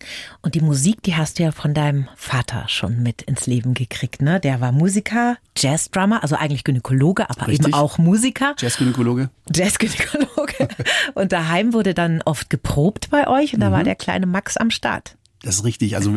[0.42, 4.22] Und die Musik, die hast du ja von deinem Vater schon mit ins Leben gekriegt,
[4.22, 4.40] ne?
[4.40, 7.74] Der war Musiker, Jazzdrummer, also eigentlich Gynäkologe, aber eben Richtig.
[7.74, 8.54] auch Musiker.
[8.58, 9.30] Jazzgynäkologe?
[9.54, 10.68] Jazzgynäkologe.
[11.14, 13.72] und daheim wurde dann oft geprobt bei euch und da Mhm.
[13.72, 15.16] war der kleine Max am Start.
[15.42, 15.96] Das ist richtig.
[15.96, 16.16] Also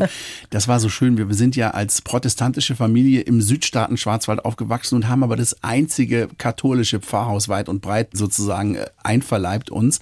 [0.49, 1.17] das war so schön.
[1.17, 6.27] Wir sind ja als protestantische Familie im Südstaaten Schwarzwald aufgewachsen und haben aber das einzige
[6.37, 9.99] katholische Pfarrhaus weit und breit sozusagen äh, einverleibt uns.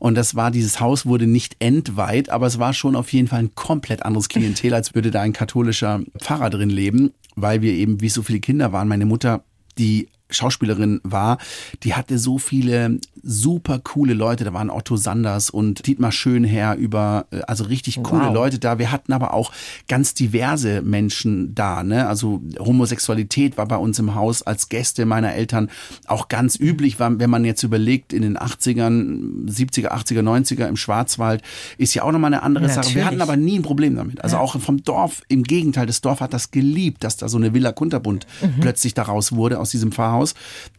[0.00, 3.40] Und das war, dieses Haus wurde nicht entweiht, aber es war schon auf jeden Fall
[3.40, 8.00] ein komplett anderes Klientel, als würde da ein katholischer Pfarrer drin leben, weil wir eben,
[8.00, 9.44] wie so viele Kinder waren, meine Mutter,
[9.78, 11.38] die Schauspielerin war,
[11.82, 14.44] die hatte so viele super coole Leute.
[14.44, 18.34] Da waren Otto Sanders und Dietmar Schönherr über, äh, also richtig coole Wow.
[18.34, 18.78] Leute da.
[18.78, 19.52] Wir hatten aber auch
[19.88, 21.82] ganz diverse Menschen da.
[21.82, 22.06] Ne?
[22.06, 25.70] Also Homosexualität war bei uns im Haus als Gäste meiner Eltern
[26.06, 26.98] auch ganz üblich.
[26.98, 31.42] Wenn man jetzt überlegt, in den 80ern, 70er, 80er, 90er im Schwarzwald,
[31.78, 32.76] ist ja auch nochmal eine andere Sache.
[32.76, 33.04] Wir Natürlich.
[33.06, 34.22] hatten aber nie ein Problem damit.
[34.22, 37.54] Also auch vom Dorf, im Gegenteil, das Dorf hat das geliebt, dass da so eine
[37.54, 38.26] Villa Kunterbund
[38.60, 40.21] plötzlich daraus wurde aus diesem Pfarrhaus.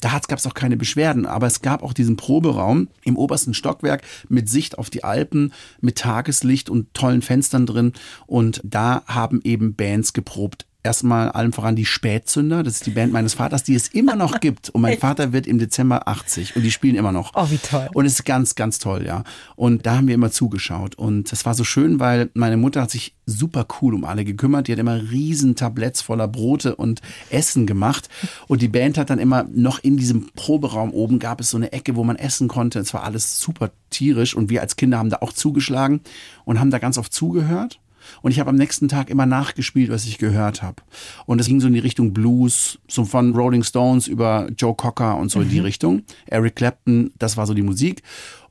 [0.02, 4.04] Da gab es auch keine Beschwerden, aber es gab auch diesen Proberaum im obersten Stockwerk
[4.30, 7.94] mit Sicht auf die Alpen, mit Tageslicht und tollen Fenstern drin.
[8.26, 10.66] Und da haben eben Bands geprobt.
[10.86, 14.42] Erstmal allem voran die Spätzünder, das ist die Band meines Vaters, die es immer noch
[14.42, 14.70] gibt.
[14.70, 17.32] Und mein Vater wird im Dezember 80 und die spielen immer noch.
[17.36, 17.90] Oh, wie toll.
[17.94, 19.24] Und es ist ganz, ganz toll, ja.
[19.56, 20.96] Und da haben wir immer zugeschaut.
[20.96, 24.68] Und das war so schön, weil meine Mutter hat sich super cool um alle gekümmert.
[24.68, 28.10] Die hat immer riesen Tabletts voller Brote und Essen gemacht.
[28.48, 31.72] Und die Band hat dann immer noch in diesem Proberaum oben gab es so eine
[31.72, 32.80] Ecke, wo man essen konnte.
[32.80, 34.36] Es war alles super tierisch.
[34.36, 36.02] Und wir als Kinder haben da auch zugeschlagen
[36.44, 37.80] und haben da ganz oft zugehört.
[38.22, 40.82] Und ich habe am nächsten Tag immer nachgespielt, was ich gehört habe.
[41.26, 45.18] Und es ging so in die Richtung Blues, so von Rolling Stones über Joe Cocker
[45.18, 46.04] und so in die Richtung.
[46.26, 48.04] Eric Clapton, das war so die Musik.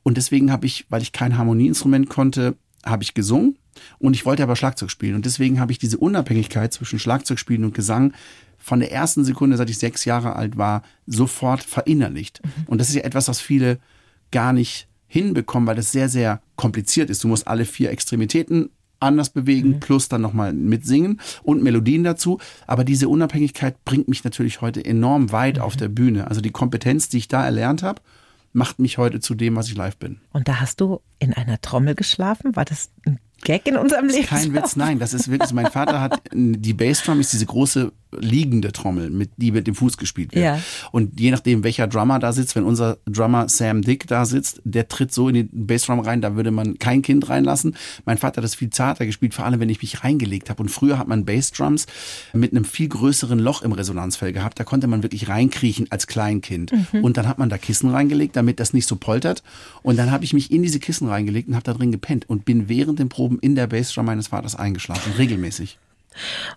[0.03, 3.57] Und deswegen habe ich, weil ich kein Harmonieinstrument konnte, habe ich gesungen.
[3.99, 5.15] Und ich wollte aber Schlagzeug spielen.
[5.15, 8.13] Und deswegen habe ich diese Unabhängigkeit zwischen Schlagzeugspielen und Gesang
[8.57, 12.41] von der ersten Sekunde, seit ich sechs Jahre alt war, sofort verinnerlicht.
[12.67, 13.79] Und das ist ja etwas, was viele
[14.31, 17.23] gar nicht hinbekommen, weil das sehr, sehr kompliziert ist.
[17.23, 18.69] Du musst alle vier Extremitäten
[19.03, 22.39] anders bewegen, plus dann nochmal mitsingen und Melodien dazu.
[22.67, 26.27] Aber diese Unabhängigkeit bringt mich natürlich heute enorm weit auf der Bühne.
[26.27, 28.01] Also die Kompetenz, die ich da erlernt habe,
[28.53, 30.19] macht mich heute zu dem, was ich live bin.
[30.31, 32.55] Und da hast du in einer Trommel geschlafen?
[32.55, 34.25] War das ein Gag in unserem Leben?
[34.27, 38.71] Kein Witz, nein, das ist wirklich, mein Vater hat, die Bassdrum ist diese große liegende
[38.71, 40.45] Trommel, mit, die mit dem Fuß gespielt wird.
[40.45, 40.59] Ja.
[40.91, 44.87] Und je nachdem, welcher Drummer da sitzt, wenn unser Drummer Sam Dick da sitzt, der
[44.87, 47.75] tritt so in die Bassdrum rein, da würde man kein Kind reinlassen.
[48.05, 50.61] Mein Vater hat das viel zarter gespielt, vor allem wenn ich mich reingelegt habe.
[50.61, 51.87] Und früher hat man Bassdrums
[52.33, 54.59] mit einem viel größeren Loch im Resonanzfell gehabt.
[54.59, 56.71] Da konnte man wirklich reinkriechen als Kleinkind.
[57.01, 59.43] Und dann hat man da Kissen reingelegt, damit das nicht so poltert.
[59.81, 62.45] Und dann habe ich mich in diese Kissen reingelegt und habe da drin gepennt und
[62.45, 65.77] bin während den Proben in der Bassdrum meines Vaters eingeschlafen, regelmäßig.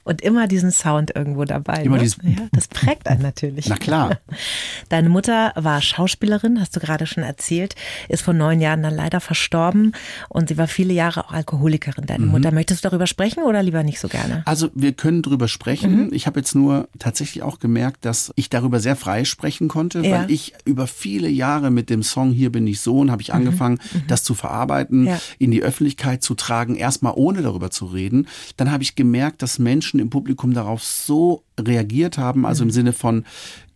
[0.04, 1.82] Und immer diesen Sound irgendwo dabei.
[1.82, 2.02] Immer ne?
[2.02, 3.68] dieses- ja, das prägt einen natürlich.
[3.68, 4.18] Na klar.
[4.88, 7.74] Deine Mutter war Schauspielerin, hast du gerade schon erzählt,
[8.08, 9.92] ist vor neun Jahren dann leider verstorben
[10.28, 12.04] und sie war viele Jahre auch Alkoholikerin.
[12.04, 12.06] Mhm.
[12.06, 14.42] Deine Mutter, möchtest du darüber sprechen oder lieber nicht so gerne?
[14.44, 16.12] Also wir können drüber sprechen.
[16.12, 20.20] Ich habe jetzt nur tatsächlich auch gemerkt, dass ich darüber sehr frei sprechen konnte, Ja.
[20.22, 23.78] weil ich über viele Jahre mit dem Song Hier bin ich Sohn habe ich angefangen,
[24.08, 25.20] das zu verarbeiten, Ja.
[25.38, 28.28] in die Öffentlichkeit zu tragen, erstmal ohne darüber zu reden.
[28.56, 32.92] Dann habe ich gemerkt, dass Menschen im Publikum darauf so reagiert haben, also im Sinne
[32.92, 33.24] von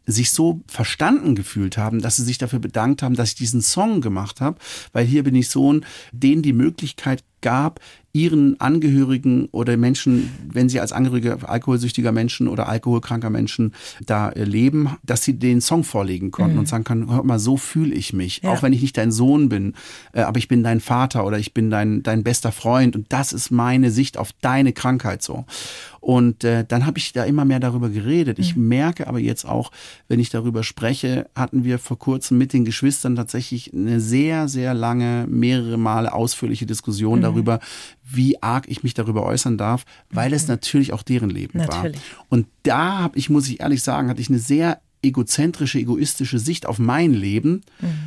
[0.05, 4.01] sich so verstanden gefühlt haben, dass sie sich dafür bedankt haben, dass ich diesen Song
[4.01, 4.59] gemacht habe,
[4.93, 7.79] weil hier bin ich Sohn, denen die Möglichkeit gab,
[8.13, 13.73] ihren Angehörigen oder Menschen, wenn sie als Angehörige alkoholsüchtiger Menschen oder alkoholkranker Menschen
[14.05, 17.57] da äh, leben, dass sie den Song vorlegen konnten und sagen können, hör mal, so
[17.57, 18.51] fühle ich mich, Ja.
[18.51, 19.75] auch wenn ich nicht dein Sohn bin,
[20.13, 23.33] äh, aber ich bin dein Vater oder ich bin dein, dein bester Freund und das
[23.33, 25.45] ist meine Sicht auf deine Krankheit so.
[26.01, 28.39] Und äh, dann habe ich da immer mehr darüber geredet.
[28.39, 29.71] Ich merke aber jetzt auch,
[30.09, 34.73] wenn ich darüber spreche, hatten wir vor kurzem mit den Geschwistern tatsächlich eine sehr, sehr
[34.73, 37.61] lange, mehrere Male ausführliche Diskussion darüber,
[38.13, 41.97] wie arg ich mich darüber äußern darf, weil es natürlich auch deren Leben Natürlich.
[41.97, 42.27] war.
[42.29, 46.67] Und da habe ich, muss ich ehrlich sagen, hatte ich eine sehr egozentrische, egoistische Sicht
[46.67, 47.63] auf mein Leben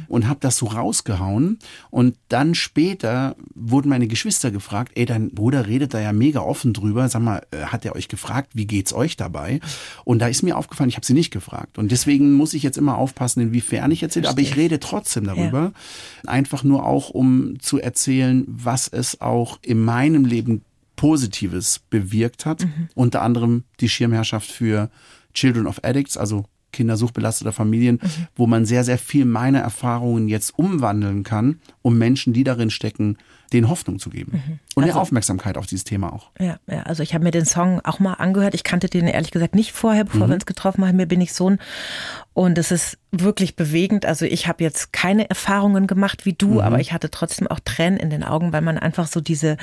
[0.08, 1.60] und habe das so rausgehauen.
[1.90, 6.74] Und dann später wurden meine Geschwister gefragt, ey, dein Bruder redet da ja mega offen
[6.74, 7.10] drüber.
[7.10, 9.60] Sag mal, äh, hat er euch gefragt, wie geht's euch dabei?
[10.06, 11.78] Und da ist mir aufgefallen, ich habe sie nicht gefragt.
[11.78, 14.30] Und deswegen muss ich jetzt immer aufpassen, inwiefern ich erzähle.
[14.30, 15.74] Aber ich rede trotzdem darüber.
[16.28, 20.62] Einfach nur auch, um zu erzählen, was es auch in meinem Leben
[20.96, 22.68] Positives bewirkt hat.
[22.94, 24.90] Unter anderem die Schirmherrschaft für
[25.34, 28.00] Children of Addicts, also Kinder suchtbelasteter Familien,
[28.36, 33.18] wo man sehr, sehr viel meiner Erfahrungen jetzt umwandeln kann, um Menschen, die darin stecken,
[33.54, 34.44] denen Hoffnung zu geben.
[34.76, 36.32] Und eine Aufmerksamkeit auf dieses Thema auch.
[36.40, 38.56] Ja, ja, also ich habe mir den Song auch mal angehört.
[38.56, 40.98] Ich kannte den ehrlich gesagt nicht vorher, bevor wir uns getroffen haben.
[40.98, 41.60] Mir bin ich Sohn.
[42.34, 44.08] Und es ist wirklich bewegend.
[44.08, 48.00] Also ich habe jetzt keine Erfahrungen gemacht wie du, aber ich hatte trotzdem auch Tränen
[48.00, 49.58] in den Augen, weil man einfach so diese,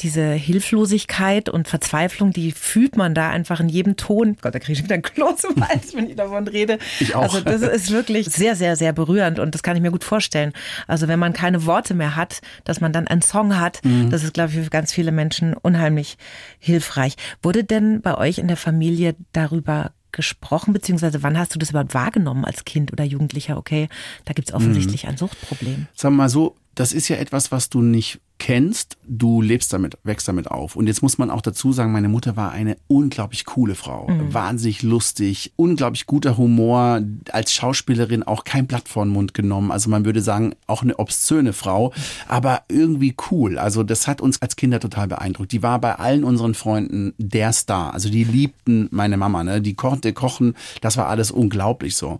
[0.00, 4.36] diese Hilflosigkeit und Verzweiflung, die fühlt man da einfach in jedem Ton.
[4.40, 6.78] Gott, da kriege ich wieder ein Kloß im Hals, wenn ich davon rede.
[7.00, 7.22] Ich auch.
[7.22, 10.52] Also das ist wirklich sehr, sehr, sehr berührend und das kann ich mir gut vorstellen.
[10.86, 14.34] Also wenn man keine Worte mehr hat, dass man dann einen Song hat, das ist,
[14.34, 16.16] glaube ich, für ganz viele Menschen unheimlich
[16.60, 17.16] hilfreich.
[17.42, 21.94] Wurde denn bei euch in der Familie darüber gesprochen, beziehungsweise wann hast du das überhaupt
[21.94, 23.58] wahrgenommen als Kind oder Jugendlicher?
[23.58, 23.88] Okay,
[24.24, 25.86] da gibt es offensichtlich ein Suchtproblem.
[25.94, 29.96] Sagen wir mal so, das ist ja etwas, was du nicht kennst, du lebst damit,
[30.02, 30.76] wächst damit auf.
[30.76, 34.82] Und jetzt muss man auch dazu sagen, meine Mutter war eine unglaublich coole Frau, wahnsinnig
[34.82, 39.70] lustig, unglaublich guter Humor, als Schauspielerin auch kein Blatt vor den Mund genommen.
[39.70, 41.92] Also man würde sagen, auch eine obszöne Frau,
[42.28, 43.58] aber irgendwie cool.
[43.58, 45.52] Also das hat uns als Kinder total beeindruckt.
[45.52, 47.94] Die war bei allen unseren Freunden der Star.
[47.94, 49.60] Also die liebten meine Mama, ne?
[49.60, 52.18] Die konnte kochen, das war alles unglaublich so.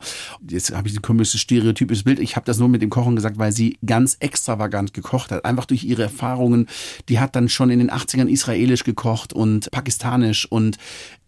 [0.49, 2.19] Jetzt habe ich ein komisches stereotypisches Bild.
[2.19, 5.45] Ich habe das nur mit dem Kochen gesagt, weil sie ganz extravagant gekocht hat.
[5.45, 6.69] Einfach durch ihre Erfahrungen.
[7.09, 10.79] Die hat dann schon in den 80ern israelisch gekocht und pakistanisch und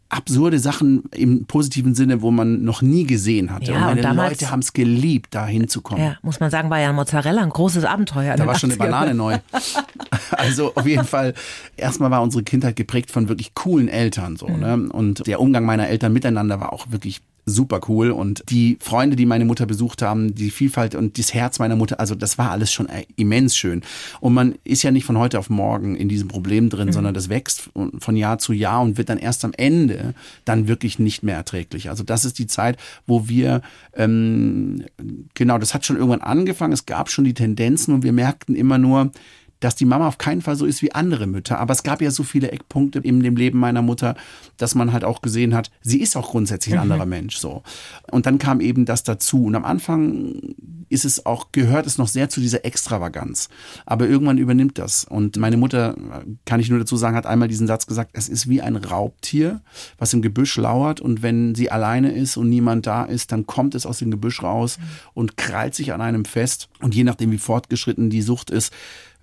[0.09, 3.73] absurde Sachen im positiven Sinne, wo man noch nie gesehen hatte.
[3.73, 6.05] Ja, und meine und damals- Leute haben es geliebt, da hinzukommen.
[6.05, 8.37] Ja, muss man sagen, war ja Mozzarella ein großes Abenteuer.
[8.37, 8.85] Da war schon eine 80ern.
[8.85, 9.39] Banane neu.
[10.31, 11.35] Also auf jeden Fall,
[11.77, 14.89] erstmal war unsere Kindheit geprägt von wirklich coolen Eltern so, ne?
[14.91, 19.25] Und der Umgang meiner Eltern miteinander war auch wirklich super cool und die Freunde, die
[19.25, 22.73] meine Mutter besucht haben, die Vielfalt und das Herz meiner Mutter, also das war alles
[22.73, 23.83] schon äh, immens schön.
[24.21, 27.29] Und man ist ja nicht von heute auf morgen in diesem Problem drin, sondern das
[27.29, 31.37] wächst von Jahr zu Jahr und wird dann erst am Ende dann wirklich nicht mehr
[31.37, 31.89] erträglich.
[31.89, 33.63] Also das ist die Zeit, wo wir
[33.95, 34.85] ähm,
[35.35, 36.73] genau, das hat schon irgendwann angefangen.
[36.73, 39.13] Es gab schon die Tendenzen und wir merkten immer nur,
[39.61, 41.59] dass die Mama auf keinen Fall so ist wie andere Mütter.
[41.59, 44.17] Aber es gab ja so viele Eckpunkte in dem Leben meiner Mutter,
[44.57, 47.63] dass man halt auch gesehen hat, sie ist auch grundsätzlich ein anderer Mensch, so.
[48.11, 49.45] Und dann kam eben das dazu.
[49.45, 50.55] Und am Anfang
[50.89, 53.49] ist es auch, gehört es noch sehr zu dieser Extravaganz.
[53.87, 55.05] Aber irgendwann übernimmt das.
[55.05, 55.97] Und meine Mutter,
[56.45, 59.63] kann ich nur dazu sagen, hat einmal diesen Satz gesagt, es ist wie ein Raubtier,
[59.99, 61.01] was im Gebüsch lauert.
[61.01, 64.43] Und wenn sie alleine ist und niemand da ist, dann kommt es aus dem Gebüsch
[64.43, 64.79] raus
[65.15, 66.69] und krallt sich an einem fest.
[66.81, 68.73] Und je nachdem, wie fortgeschritten die Sucht ist,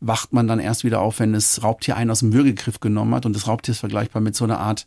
[0.03, 3.25] wacht man dann erst wieder auf, wenn das Raubtier einen aus dem Würgegriff genommen hat.
[3.25, 4.85] Und das Raubtier ist vergleichbar mit so einer Art,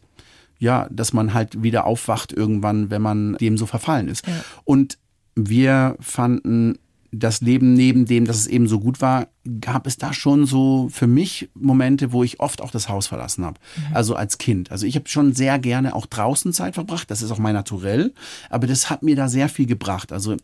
[0.58, 4.24] ja, dass man halt wieder aufwacht irgendwann, wenn man dem so verfallen ist.
[4.64, 4.98] Und
[5.34, 6.78] wir fanden
[7.12, 9.28] das Leben neben dem, dass es eben so gut war,
[9.60, 13.44] gab es da schon so für mich Momente, wo ich oft auch das Haus verlassen
[13.44, 13.58] habe.
[13.94, 14.70] Also als Kind.
[14.70, 17.10] Also ich habe schon sehr gerne auch draußen Zeit verbracht.
[17.10, 18.12] Das ist auch mein Naturell.
[18.50, 20.12] Aber das hat mir da sehr viel gebracht.
[20.12, 20.36] Also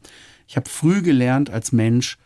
[0.47, 2.17] ich habe früh gelernt als Mensch,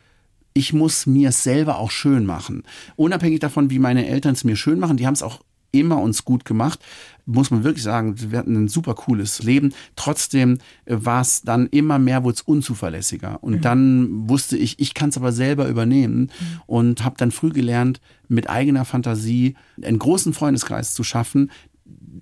[0.57, 2.63] ich muss mir es selber auch schön machen.
[2.97, 5.41] Unabhängig davon, wie meine Eltern es mir schön machen, die haben es auch
[5.71, 6.81] immer uns gut gemacht.
[7.27, 9.75] Muss man wirklich sagen, wir hatten ein super cooles Leben.
[9.97, 13.43] Trotzdem äh, war es dann immer mehr, wurde es unzuverlässiger.
[13.43, 13.61] Und mhm.
[13.61, 16.61] dann wusste ich, ich kann es aber selber übernehmen mhm.
[16.67, 21.51] und habe dann früh gelernt, mit eigener Fantasie einen großen Freundeskreis zu schaffen,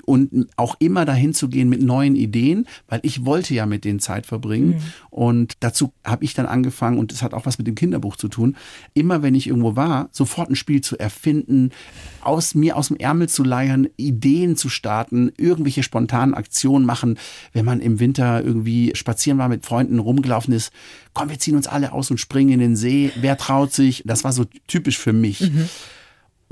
[0.05, 4.01] und auch immer dahin zu gehen mit neuen Ideen, weil ich wollte ja mit denen
[4.01, 4.69] Zeit verbringen.
[4.69, 4.83] Mhm.
[5.11, 8.29] Und dazu habe ich dann angefangen, und das hat auch was mit dem Kinderbuch zu
[8.29, 8.57] tun,
[8.95, 11.71] immer wenn ich irgendwo war, sofort ein Spiel zu erfinden,
[12.21, 17.19] aus mir aus dem Ärmel zu leiern, Ideen zu starten, irgendwelche spontanen Aktionen machen,
[17.53, 20.73] wenn man im Winter irgendwie spazieren war mit Freunden rumgelaufen ist,
[21.13, 24.03] komm, wir ziehen uns alle aus und springen in den See, wer traut sich?
[24.07, 25.41] Das war so typisch für mich.
[25.41, 25.69] Mhm.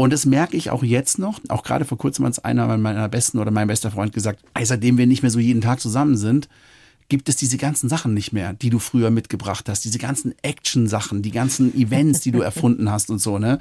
[0.03, 1.39] Und das merke ich auch jetzt noch.
[1.47, 4.99] Auch gerade vor kurzem hat es einer meiner besten oder mein bester Freund gesagt, seitdem
[4.99, 6.49] wir nicht mehr so jeden Tag zusammen sind,
[7.09, 9.85] gibt es diese ganzen Sachen nicht mehr, die du früher mitgebracht hast.
[9.85, 13.61] Diese ganzen Action-Sachen, die ganzen Events, die du erfunden hast und so, ne?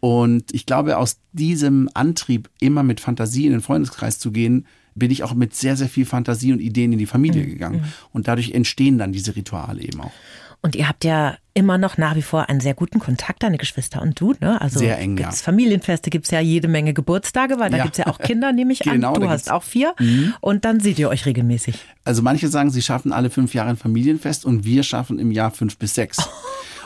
[0.00, 4.66] Und ich glaube, aus diesem Antrieb, immer mit Fantasie in den Freundeskreis zu gehen,
[4.98, 7.48] bin ich auch mit sehr, sehr viel Fantasie und Ideen in die Familie mhm.
[7.48, 7.84] gegangen.
[8.12, 10.12] Und dadurch entstehen dann diese Rituale eben auch.
[10.60, 14.02] Und ihr habt ja immer noch nach wie vor einen sehr guten Kontakt, deine Geschwister
[14.02, 14.34] und du.
[14.40, 14.60] Ne?
[14.60, 15.44] Also sehr eng, gibt's ja.
[15.44, 17.84] Familienfeste, gibt es ja jede Menge Geburtstage, weil da ja.
[17.84, 19.20] gibt es ja auch Kinder, nehme ich genau, an.
[19.20, 19.94] Du hast auch vier.
[20.00, 20.34] Mhm.
[20.40, 21.78] Und dann seht ihr euch regelmäßig.
[22.04, 25.52] Also manche sagen, sie schaffen alle fünf Jahre ein Familienfest und wir schaffen im Jahr
[25.52, 26.18] fünf bis sechs.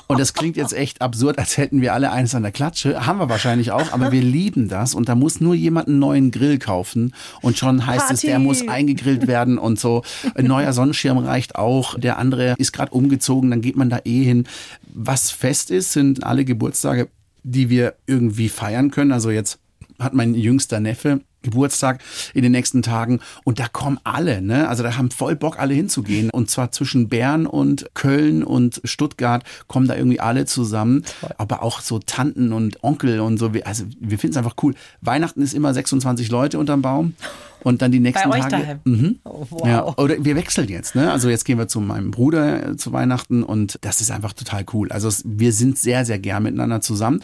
[0.08, 3.06] Und das klingt jetzt echt absurd, als hätten wir alle eines an der Klatsche.
[3.06, 4.94] Haben wir wahrscheinlich auch, aber wir lieben das.
[4.94, 7.14] Und da muss nur jemand einen neuen Grill kaufen.
[7.40, 8.14] Und schon heißt Party.
[8.14, 10.02] es, der muss eingegrillt werden und so.
[10.34, 11.98] Ein neuer Sonnenschirm reicht auch.
[11.98, 14.46] Der andere ist gerade umgezogen, dann geht man da eh hin.
[14.92, 17.08] Was fest ist, sind alle Geburtstage,
[17.42, 19.12] die wir irgendwie feiern können.
[19.12, 19.58] Also jetzt
[19.98, 22.00] hat mein jüngster Neffe Geburtstag
[22.34, 24.68] in den nächsten Tagen und da kommen alle, ne?
[24.68, 29.44] Also da haben voll Bock alle hinzugehen und zwar zwischen Bern und Köln und Stuttgart
[29.68, 31.04] kommen da irgendwie alle zusammen,
[31.38, 34.74] aber auch so Tanten und Onkel und so, also wir finden es einfach cool.
[35.00, 37.14] Weihnachten ist immer 26 Leute unterm Baum
[37.62, 38.62] und dann die nächsten Bei euch Tage.
[38.62, 38.80] Daheim.
[38.84, 39.18] Mhm.
[39.24, 39.66] Oh, wow.
[39.66, 41.12] Ja, oder wir wechseln jetzt, ne?
[41.12, 44.64] Also jetzt gehen wir zu meinem Bruder äh, zu Weihnachten und das ist einfach total
[44.72, 44.90] cool.
[44.90, 47.22] Also wir sind sehr sehr gern miteinander zusammen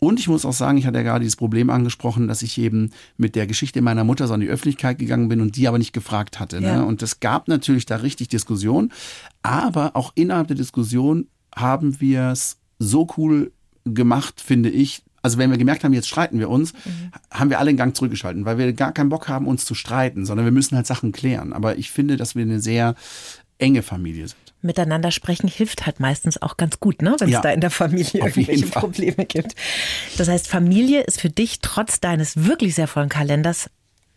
[0.00, 2.90] und ich muss auch sagen, ich hatte ja gerade dieses Problem angesprochen, dass ich eben
[3.18, 5.92] mit der Geschichte meiner Mutter so an die Öffentlichkeit gegangen bin und die aber nicht
[5.92, 6.60] gefragt hatte.
[6.60, 6.68] Ne?
[6.68, 6.82] Ja.
[6.82, 8.92] Und es gab natürlich da richtig Diskussion.
[9.42, 13.52] Aber auch innerhalb der Diskussion haben wir es so cool
[13.84, 17.12] gemacht, finde ich, also wenn wir gemerkt haben, jetzt streiten wir uns, mhm.
[17.30, 20.24] haben wir alle den Gang zurückgeschalten, weil wir gar keinen Bock haben, uns zu streiten,
[20.24, 21.52] sondern wir müssen halt Sachen klären.
[21.52, 22.94] Aber ich finde, dass wir eine sehr
[23.58, 27.16] enge Familie sind miteinander sprechen hilft halt meistens auch ganz gut, ne?
[27.18, 29.54] wenn es ja, da in der Familie irgendwelche Probleme gibt.
[30.18, 33.70] Das heißt, Familie ist für dich trotz deines wirklich sehr vollen Kalenders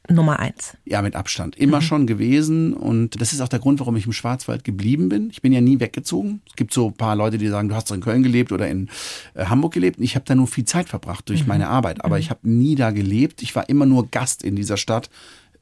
[0.10, 0.76] Nummer eins.
[0.84, 1.56] Ja, mit Abstand.
[1.56, 1.84] Immer mhm.
[1.84, 2.74] schon gewesen.
[2.74, 5.30] Und das ist auch der Grund, warum ich im Schwarzwald geblieben bin.
[5.30, 6.42] Ich bin ja nie weggezogen.
[6.50, 8.68] Es gibt so ein paar Leute, die sagen, du hast doch in Köln gelebt oder
[8.68, 8.90] in
[9.34, 10.02] äh, Hamburg gelebt.
[10.02, 11.48] Ich habe da nur viel Zeit verbracht durch mhm.
[11.48, 12.04] meine Arbeit.
[12.04, 12.22] Aber mhm.
[12.22, 13.42] ich habe nie da gelebt.
[13.44, 15.10] Ich war immer nur Gast in dieser Stadt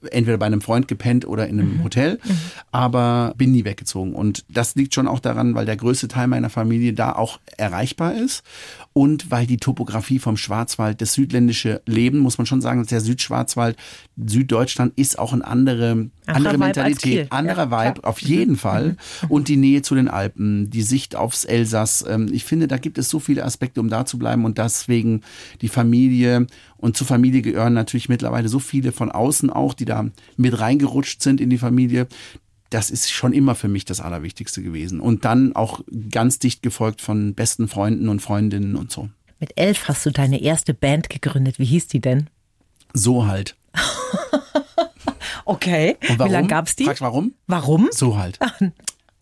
[0.10, 1.84] entweder bei einem Freund gepennt oder in einem mhm.
[1.84, 2.38] Hotel, mhm.
[2.72, 4.14] aber bin nie weggezogen.
[4.14, 8.16] Und das liegt schon auch daran, weil der größte Teil meiner Familie da auch erreichbar
[8.16, 8.44] ist
[8.94, 13.78] und weil die Topografie vom Schwarzwald, das südländische Leben, muss man schon sagen, der Südschwarzwald,
[14.18, 18.10] Süddeutschland ist auch eine andere, andere Mentalität, anderer ja, Vibe, klar.
[18.10, 18.58] auf jeden mhm.
[18.58, 18.88] Fall.
[18.90, 19.28] Mhm.
[19.30, 22.06] Und die Nähe zu den Alpen, die Sicht aufs Elsass.
[22.08, 25.22] Ähm, ich finde, da gibt es so viele Aspekte, um da zu bleiben und deswegen
[25.62, 26.48] die Familie
[26.82, 31.22] und zur Familie gehören natürlich mittlerweile so viele von außen auch, die da mit reingerutscht
[31.22, 32.08] sind in die Familie.
[32.72, 35.00] Das ist schon immer für mich das Allerwichtigste gewesen.
[35.00, 39.10] Und dann auch ganz dicht gefolgt von besten Freunden und Freundinnen und so.
[39.40, 41.60] Mit elf hast du deine erste Band gegründet.
[41.60, 42.30] Wie hieß die denn?
[42.94, 43.56] So halt.
[45.46, 45.98] okay.
[46.10, 46.30] Und warum?
[46.30, 46.86] Wie lange gab's die?
[46.86, 47.34] Fragst warum?
[47.48, 47.90] Warum?
[47.92, 48.40] So halt.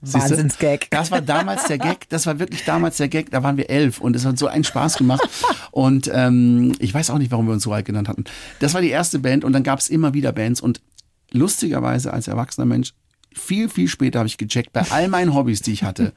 [0.01, 0.89] Wahnsinnsgag.
[0.91, 3.99] Das war damals der Gag, das war wirklich damals der Gag, da waren wir elf
[3.99, 5.27] und es hat so einen Spaß gemacht.
[5.71, 8.23] Und ähm, ich weiß auch nicht, warum wir uns so alt genannt hatten.
[8.60, 10.82] Das war die erste Band und dann gab es immer wieder Bands und
[11.32, 12.93] lustigerweise als erwachsener Mensch,
[13.32, 16.13] viel, viel später habe ich gecheckt, bei all meinen Hobbys, die ich hatte,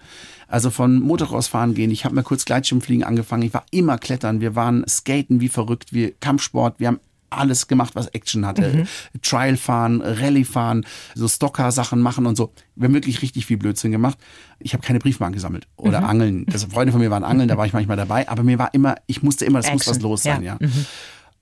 [0.48, 4.54] also von Motocross-Fahren gehen, ich habe mir kurz Gleitschirmfliegen angefangen, ich war immer klettern, wir
[4.54, 7.00] waren skaten wie verrückt, wir Kampfsport, wir haben
[7.37, 8.73] alles gemacht, was Action hatte.
[8.73, 9.21] Mhm.
[9.23, 12.53] Trial fahren, Rallye fahren, so Stocker-Sachen machen und so.
[12.75, 14.18] Wir haben wirklich richtig viel Blödsinn gemacht.
[14.59, 16.07] Ich habe keine Briefmarken gesammelt oder mhm.
[16.07, 16.47] Angeln.
[16.47, 18.97] Das Freunde von mir waren Angeln, da war ich manchmal dabei, aber mir war immer,
[19.07, 19.79] ich musste immer, das Action.
[19.79, 20.57] muss was los sein, ja.
[20.61, 20.66] ja.
[20.66, 20.87] Mhm.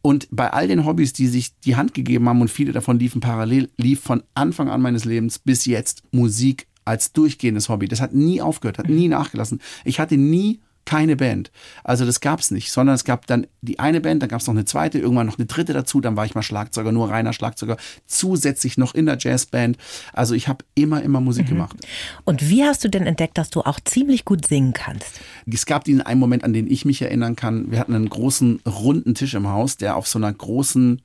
[0.03, 3.21] Und bei all den Hobbys, die sich die Hand gegeben haben und viele davon liefen
[3.21, 7.87] parallel, lief von Anfang an meines Lebens bis jetzt Musik als durchgehendes Hobby.
[7.87, 9.61] Das hat nie aufgehört, hat nie nachgelassen.
[9.85, 11.53] Ich hatte nie keine Band.
[11.85, 14.65] Also das gab's nicht, sondern es gab dann die eine Band, dann gab's noch eine
[14.65, 17.77] zweite, irgendwann noch eine dritte dazu, dann war ich mal Schlagzeuger, nur reiner Schlagzeuger,
[18.09, 19.77] zusätzlich noch in der Jazzband.
[20.13, 21.51] Also ich habe immer, immer Musik Mhm.
[21.51, 21.77] gemacht.
[22.25, 25.21] Und wie hast du denn entdeckt, dass du auch ziemlich gut singen kannst?
[25.47, 27.71] Es gab diesen einen Moment, an den ich mich erinnern kann.
[27.71, 31.03] Wir hatten einen großen, runden Tisch im Haus, der auf so einer großen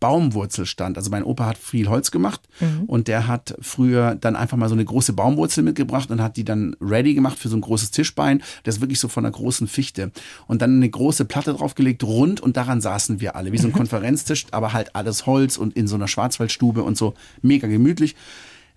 [0.00, 0.96] Baumwurzel stand.
[0.96, 2.40] Also mein Opa hat viel Holz gemacht
[2.86, 6.44] und der hat früher dann einfach mal so eine große Baumwurzel mitgebracht und hat die
[6.44, 8.42] dann ready gemacht für so ein großes Tischbein.
[8.64, 10.12] Das ist wirklich so von einer großen Fichte.
[10.46, 13.52] Und dann eine große Platte draufgelegt, rund und daran saßen wir alle.
[13.52, 17.14] Wie so ein Konferenztisch, aber halt alles Holz und in so einer Schwarzwaldstube und so
[17.42, 18.16] mega gemütlich.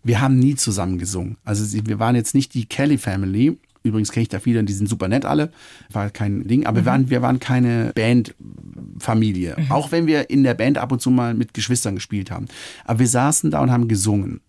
[0.03, 1.37] Wir haben nie zusammen gesungen.
[1.43, 3.59] Also wir waren jetzt nicht die Kelly Family.
[3.83, 5.51] Übrigens kenne ich da viele, die sind super nett alle.
[5.91, 6.65] War kein Ding.
[6.65, 9.55] Aber wir, waren, wir waren keine Bandfamilie.
[9.69, 12.47] Auch wenn wir in der Band ab und zu mal mit Geschwistern gespielt haben.
[12.85, 14.41] Aber wir saßen da und haben gesungen.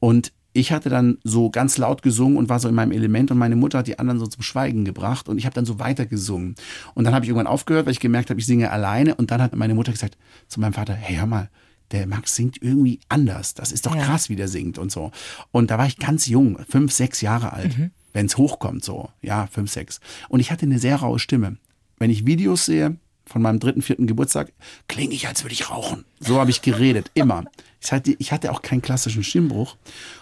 [0.00, 3.38] Und ich hatte dann so ganz laut gesungen und war so in meinem Element und
[3.38, 6.06] meine Mutter hat die anderen so zum Schweigen gebracht und ich habe dann so weiter
[6.06, 6.54] gesungen.
[6.94, 9.42] Und dann habe ich irgendwann aufgehört, weil ich gemerkt habe, ich singe alleine und dann
[9.42, 11.50] hat meine Mutter gesagt zu meinem Vater, hey, hör mal,
[11.90, 13.54] der Max singt irgendwie anders.
[13.54, 14.04] Das ist doch Ja.
[14.04, 15.10] krass, wie der singt und so.
[15.50, 17.74] Und da war ich ganz jung, fünf, sechs Jahre alt,
[18.14, 19.10] wenn es hochkommt so.
[19.20, 20.00] Ja, fünf, sechs.
[20.30, 21.58] Und ich hatte eine sehr raue Stimme.
[21.98, 22.96] Wenn ich Videos sehe
[23.26, 24.52] von meinem dritten, vierten Geburtstag,
[24.88, 26.06] klinge ich, als würde ich rauchen.
[26.26, 27.44] So habe ich geredet, immer.
[27.84, 29.76] Ich hatte, ich hatte auch keinen klassischen Stimmbruch.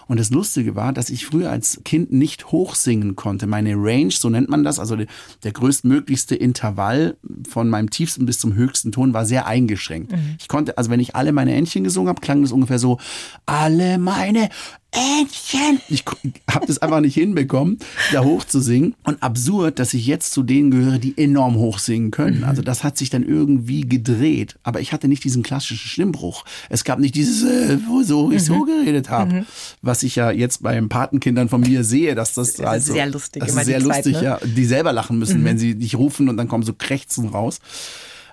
[0.07, 3.47] Und das Lustige war, dass ich früher als Kind nicht hochsingen konnte.
[3.47, 7.15] Meine Range, so nennt man das, also der, größtmöglichste Intervall
[7.49, 10.13] von meinem tiefsten bis zum höchsten Ton war sehr eingeschränkt.
[10.41, 12.99] Ich konnte, also wenn ich alle meine Entchen gesungen habe, klang das ungefähr so,
[13.45, 14.49] alle meine
[14.91, 15.79] Entchen.
[15.89, 16.03] Ich
[16.51, 17.79] habe das einfach nicht hinbekommen,
[18.11, 18.93] da hoch zu singen.
[19.03, 22.43] Und absurd, dass ich jetzt zu denen gehöre, die enorm hoch singen können.
[22.43, 24.59] Also das hat sich dann irgendwie gedreht.
[24.63, 26.43] Aber ich hatte nicht diesen klassischen Stimmbruch.
[26.69, 29.45] Es gab nicht dieses, äh, wo so ich so geredet habe.
[29.81, 33.07] Was ich ja jetzt bei den Patenkindern von mir sehe, dass das, ist also, sehr
[33.07, 34.23] lustig, Das ist die sehr Zeit, lustig, ne?
[34.23, 34.39] ja.
[34.43, 37.59] Die selber lachen müssen, wenn sie dich rufen und dann kommen so Krächzen raus.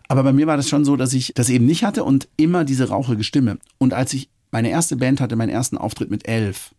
[0.09, 2.65] Aber bei mir war das schon so, dass ich das eben nicht hatte und immer
[2.65, 3.59] diese rauchige Stimme.
[3.79, 6.75] Und als ich meine erste Band hatte, meinen ersten Auftritt mit elf,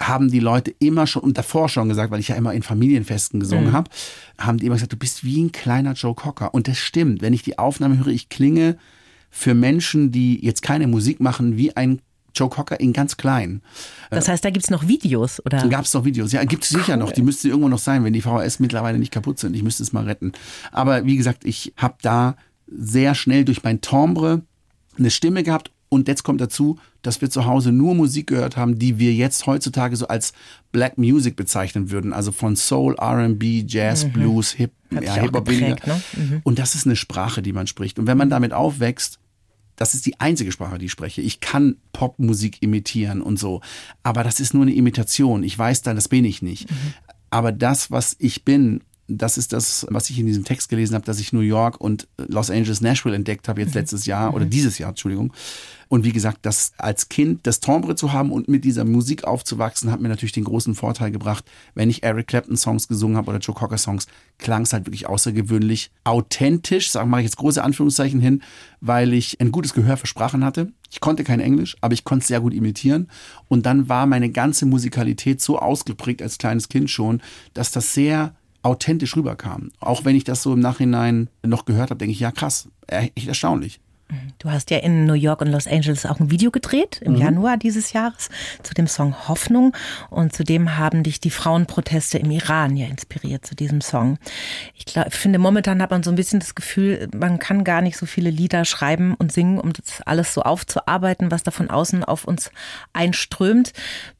[0.00, 3.40] haben die Leute immer schon und davor schon gesagt, weil ich ja immer in Familienfesten
[3.40, 3.72] gesungen Mhm.
[3.72, 3.90] habe,
[4.38, 6.54] haben die immer gesagt, du bist wie ein kleiner Joe Cocker.
[6.54, 7.20] Und das stimmt.
[7.20, 8.78] Wenn ich die Aufnahme höre, ich klinge
[9.32, 12.00] für Menschen, die jetzt keine Musik machen, wie ein
[12.34, 13.62] Joe Cocker in ganz klein.
[14.10, 15.66] Das heißt, da gibt's noch Videos, oder?
[15.68, 16.32] Gab es noch Videos.
[16.32, 17.12] Ja, gibt es sicher noch.
[17.12, 19.56] Die müsste irgendwo noch sein, wenn die VHS mittlerweile nicht kaputt sind.
[19.56, 20.32] Ich müsste es mal retten.
[20.70, 22.36] Aber wie gesagt, ich habe da
[22.68, 24.42] sehr schnell durch mein Timbre
[24.98, 25.70] eine Stimme gehabt.
[25.88, 29.46] Und jetzt kommt dazu, dass wir zu Hause nur Musik gehört haben, die wir jetzt
[29.46, 30.32] heutzutage so als
[30.72, 32.14] Black Music bezeichnen würden.
[32.14, 35.76] Also von Soul, R&B, Jazz, Blues, Hip, ja, Hip-Hop ne?
[36.44, 37.98] Und das ist eine Sprache, die man spricht.
[37.98, 39.18] Und wenn man damit aufwächst,
[39.82, 41.22] das ist die einzige Sprache, die ich spreche.
[41.22, 43.62] Ich kann Popmusik imitieren und so.
[44.04, 45.42] Aber das ist nur eine Imitation.
[45.42, 46.68] Ich weiß dann, das bin ich nicht.
[47.30, 51.04] Aber das, was ich bin, das ist das, was ich in diesem Text gelesen habe,
[51.04, 54.78] dass ich New York und Los Angeles, Nashville entdeckt habe, jetzt letztes Jahr oder dieses
[54.78, 55.32] Jahr, Entschuldigung.
[55.88, 59.90] Und wie gesagt, das als Kind das Timbre zu haben und mit dieser Musik aufzuwachsen,
[59.90, 61.44] hat mir natürlich den großen Vorteil gebracht,
[61.74, 64.06] wenn ich Eric Clapton Songs gesungen habe oder Joe Cocker Songs,
[64.38, 68.42] klang es halt wirklich außergewöhnlich authentisch, sagen mache ich jetzt große Anführungszeichen hin,
[68.80, 70.72] weil ich ein gutes Gehör für Sprachen hatte.
[70.90, 73.08] Ich konnte kein Englisch, aber ich konnte es sehr gut imitieren.
[73.48, 77.20] Und dann war meine ganze Musikalität so ausgeprägt als kleines Kind schon,
[77.52, 79.70] dass das sehr authentisch rüberkam.
[79.80, 83.28] Auch wenn ich das so im Nachhinein noch gehört habe, denke ich, ja krass, echt
[83.28, 83.80] erstaunlich.
[84.38, 87.06] Du hast ja in New York und Los Angeles auch ein Video gedreht Mhm.
[87.14, 88.28] im Januar dieses Jahres
[88.62, 89.74] zu dem Song Hoffnung
[90.10, 94.18] und zudem haben dich die Frauenproteste im Iran ja inspiriert zu diesem Song.
[94.74, 97.96] Ich glaub, finde, momentan hat man so ein bisschen das Gefühl, man kann gar nicht
[97.96, 102.04] so viele Lieder schreiben und singen, um das alles so aufzuarbeiten, was da von außen
[102.04, 102.50] auf uns
[102.92, 103.72] einströmt.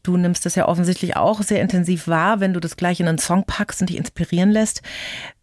[0.02, 3.18] Du nimmst das ja offensichtlich auch sehr intensiv wahr, wenn du das gleich in einen
[3.18, 4.82] Song packst und dich inspirieren lässt.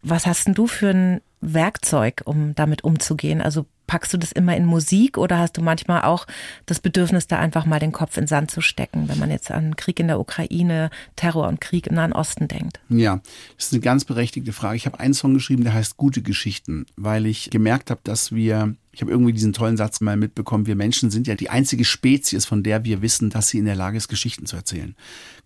[0.02, 3.40] Was hast denn du für ein Werkzeug, um damit umzugehen?
[3.40, 6.28] Also packst du das immer in Musik oder hast du manchmal auch
[6.66, 9.50] das Bedürfnis, da einfach mal den Kopf in den Sand zu stecken, wenn man jetzt
[9.50, 12.78] an Krieg in der Ukraine, Terror und Krieg im Nahen Osten denkt?
[12.88, 13.20] Ja,
[13.56, 14.76] das ist eine ganz berechtigte Frage.
[14.76, 18.76] Ich habe einen Song geschrieben, der heißt Gute Geschichten, weil ich gemerkt habe, dass wir,
[18.92, 22.44] ich habe irgendwie diesen tollen Satz mal mitbekommen, wir Menschen sind ja die einzige Spezies,
[22.44, 24.96] von der wir wissen, dass sie in der Lage ist, Geschichten zu erzählen.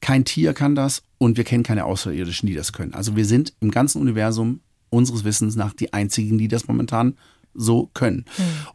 [0.01, 2.95] Kein Tier kann das und wir kennen keine Außerirdischen, die das können.
[2.95, 7.17] Also wir sind im ganzen Universum unseres Wissens nach die einzigen, die das momentan
[7.53, 8.25] so können.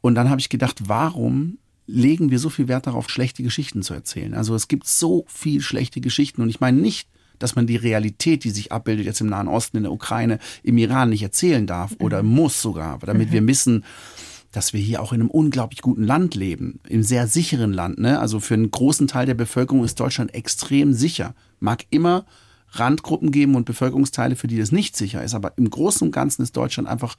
[0.01, 1.57] Und dann habe ich gedacht, warum
[1.88, 4.34] legen wir so viel Wert darauf, schlechte Geschichten zu erzählen?
[4.34, 7.09] Also es gibt so viel schlechte Geschichten und ich meine nicht,
[7.39, 10.78] dass man die Realität, die sich abbildet jetzt im Nahen Osten, in der Ukraine, im
[10.78, 13.86] Iran nicht erzählen darf oder muss sogar, damit wir wissen,
[14.52, 18.00] dass wir hier auch in einem unglaublich guten Land leben, im sehr sicheren Land.
[18.00, 18.20] Ne?
[18.20, 21.36] Also für einen großen Teil der Bevölkerung ist Deutschland extrem sicher.
[21.60, 22.26] Mag immer
[22.72, 25.34] Randgruppen geben und Bevölkerungsteile, für die das nicht sicher ist.
[25.34, 27.16] Aber im Großen und Ganzen ist Deutschland einfach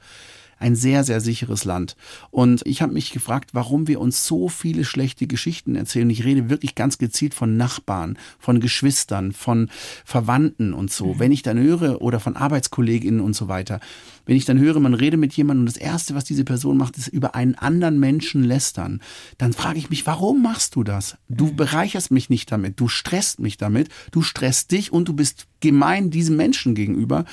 [0.61, 1.95] ein sehr, sehr sicheres Land.
[2.29, 6.09] Und ich habe mich gefragt, warum wir uns so viele schlechte Geschichten erzählen.
[6.09, 9.69] Ich rede wirklich ganz gezielt von Nachbarn, von Geschwistern, von
[10.05, 11.13] Verwandten und so.
[11.13, 11.19] Mhm.
[11.19, 13.79] Wenn ich dann höre, oder von Arbeitskolleginnen und so weiter,
[14.25, 16.97] wenn ich dann höre, man rede mit jemandem und das Erste, was diese Person macht,
[16.97, 19.01] ist über einen anderen Menschen lästern,
[19.37, 21.17] dann frage ich mich, warum machst du das?
[21.27, 21.55] Du mhm.
[21.55, 26.11] bereicherst mich nicht damit, du stresst mich damit, du stresst dich und du bist gemein
[26.11, 27.25] diesem Menschen gegenüber.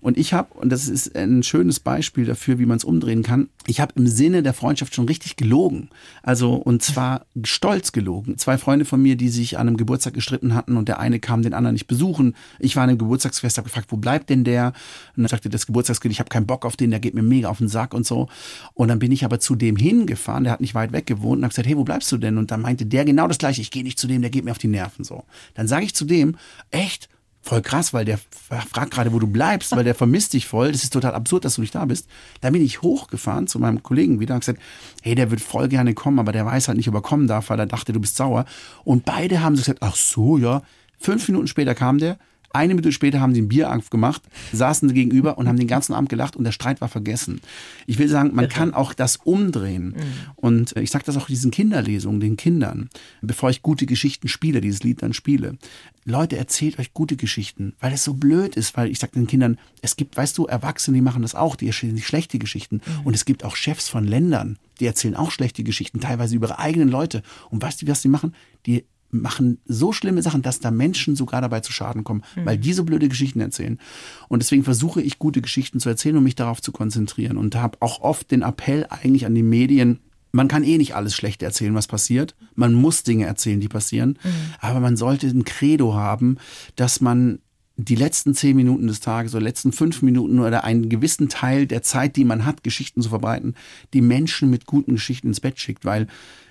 [0.00, 3.48] Und ich habe, und das ist ein schönes Beispiel dafür, wie man es umdrehen kann,
[3.66, 5.90] ich habe im Sinne der Freundschaft schon richtig gelogen.
[6.22, 8.38] Also, und zwar stolz gelogen.
[8.38, 11.42] Zwei Freunde von mir, die sich an einem Geburtstag gestritten hatten und der eine kam
[11.42, 12.34] den anderen nicht besuchen.
[12.58, 14.68] Ich war an einem Geburtstagsfest, habe gefragt, wo bleibt denn der?
[15.16, 17.48] Und dann sagte das Geburtstagskind, ich habe keinen Bock auf den, der geht mir mega
[17.48, 18.28] auf den Sack und so.
[18.74, 21.44] Und dann bin ich aber zu dem hingefahren, der hat nicht weit weg gewohnt und
[21.44, 22.38] habe gesagt, hey, wo bleibst du denn?
[22.38, 24.52] Und dann meinte der genau das gleiche, ich gehe nicht zu dem, der geht mir
[24.52, 25.24] auf die Nerven so.
[25.54, 26.36] Dann sage ich zu dem,
[26.70, 27.08] echt?
[27.42, 28.18] Voll krass, weil der
[28.70, 30.72] fragt gerade, wo du bleibst, weil der vermisst dich voll.
[30.72, 32.06] Das ist total absurd, dass du nicht da bist.
[32.42, 34.60] Da bin ich hochgefahren zu meinem Kollegen wieder und gesagt,
[35.02, 37.48] hey, der wird voll gerne kommen, aber der weiß halt nicht, ob er kommen darf,
[37.48, 38.44] weil er dachte, du bist sauer.
[38.84, 40.62] Und beide haben so gesagt, ach so, ja.
[40.98, 42.18] Fünf Minuten später kam der,
[42.52, 44.22] eine Minute später haben sie ein Bier gemacht,
[44.52, 47.40] saßen gegenüber und haben den ganzen Abend gelacht und der Streit war vergessen.
[47.86, 49.94] Ich will sagen, man kann auch das umdrehen.
[49.96, 50.30] Mhm.
[50.36, 52.90] Und ich sage das auch diesen Kinderlesungen, den Kindern,
[53.22, 55.56] bevor ich gute Geschichten spiele, dieses Lied dann spiele.
[56.04, 59.58] Leute, erzählt euch gute Geschichten, weil es so blöd ist, weil ich sage den Kindern,
[59.82, 62.76] es gibt, weißt du, Erwachsene, die machen das auch, die erzählen sich schlechte Geschichten.
[62.84, 63.06] Mhm.
[63.06, 66.58] Und es gibt auch Chefs von Ländern, die erzählen auch schlechte Geschichten, teilweise über ihre
[66.58, 67.22] eigenen Leute.
[67.50, 68.34] Und weißt du, was die machen?
[68.66, 72.46] Die machen so schlimme Sachen, dass da Menschen sogar dabei zu Schaden kommen, mhm.
[72.46, 73.78] weil die so blöde Geschichten erzählen.
[74.28, 77.36] Und deswegen versuche ich, gute Geschichten zu erzählen und mich darauf zu konzentrieren.
[77.36, 80.00] Und habe auch oft den Appell eigentlich an die Medien,
[80.32, 82.36] man kann eh nicht alles schlecht erzählen, was passiert.
[82.54, 84.18] Man muss Dinge erzählen, die passieren.
[84.22, 84.30] Mhm.
[84.60, 86.36] Aber man sollte ein Credo haben,
[86.76, 87.40] dass man
[87.76, 91.82] die letzten zehn Minuten des Tages oder letzten fünf Minuten oder einen gewissen Teil der
[91.82, 93.54] Zeit, die man hat, Geschichten zu verbreiten,
[93.94, 96.06] die Menschen mit guten Geschichten ins Bett schickt, weil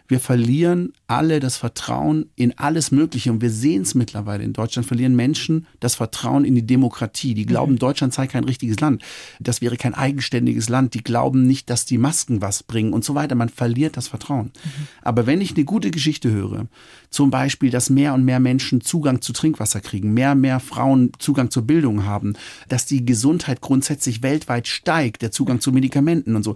[0.10, 4.88] wir verlieren alle das Vertrauen in alles Mögliche und wir sehen es mittlerweile in Deutschland,
[4.88, 7.36] verlieren Menschen das Vertrauen in die Demokratie.
[7.36, 7.80] Die glauben, mhm.
[7.80, 9.03] Deutschland sei kein richtiges Land.
[9.39, 10.95] Das wäre kein eigenständiges Land.
[10.95, 13.36] Die glauben nicht, dass die Masken was bringen und so weiter.
[13.36, 14.47] Man verliert das Vertrauen.
[14.47, 14.88] Mhm.
[15.03, 16.66] Aber wenn ich eine gute Geschichte höre,
[17.12, 21.12] zum Beispiel, dass mehr und mehr Menschen Zugang zu Trinkwasser kriegen, mehr und mehr Frauen
[21.20, 22.34] Zugang zur Bildung haben,
[22.68, 26.55] dass die Gesundheit grundsätzlich weltweit steigt, der Zugang zu Medikamenten und so,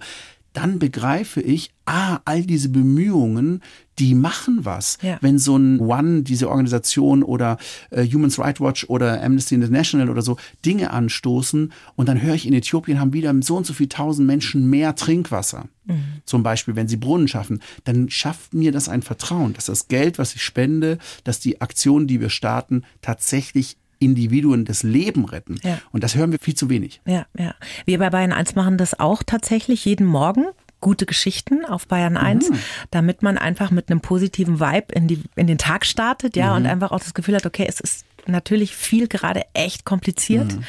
[0.54, 3.60] dann begreife ich, ah, all diese Bemühungen,
[3.98, 4.98] die machen was.
[5.02, 5.18] Ja.
[5.20, 7.58] Wenn so ein One, diese Organisation oder
[7.90, 12.46] äh, Human Rights Watch oder Amnesty International oder so Dinge anstoßen und dann höre ich,
[12.46, 15.66] in Äthiopien haben wieder so und so viele tausend Menschen mehr Trinkwasser.
[15.86, 16.04] Mhm.
[16.24, 20.18] Zum Beispiel, wenn sie Brunnen schaffen, dann schafft mir das ein Vertrauen, dass das Geld,
[20.18, 25.58] was ich spende, dass die Aktionen, die wir starten, tatsächlich Individuen das Leben retten.
[25.62, 25.78] Ja.
[25.92, 27.00] Und das hören wir viel zu wenig.
[27.06, 27.54] Ja, ja.
[27.84, 30.46] Wir bei Bayern 1 machen das auch tatsächlich jeden Morgen
[30.84, 32.58] gute Geschichten auf Bayern 1, mhm.
[32.90, 36.56] damit man einfach mit einem positiven Vibe in, die, in den Tag startet, ja, mhm.
[36.56, 40.64] und einfach auch das Gefühl hat, okay, es ist natürlich viel gerade echt kompliziert, mhm.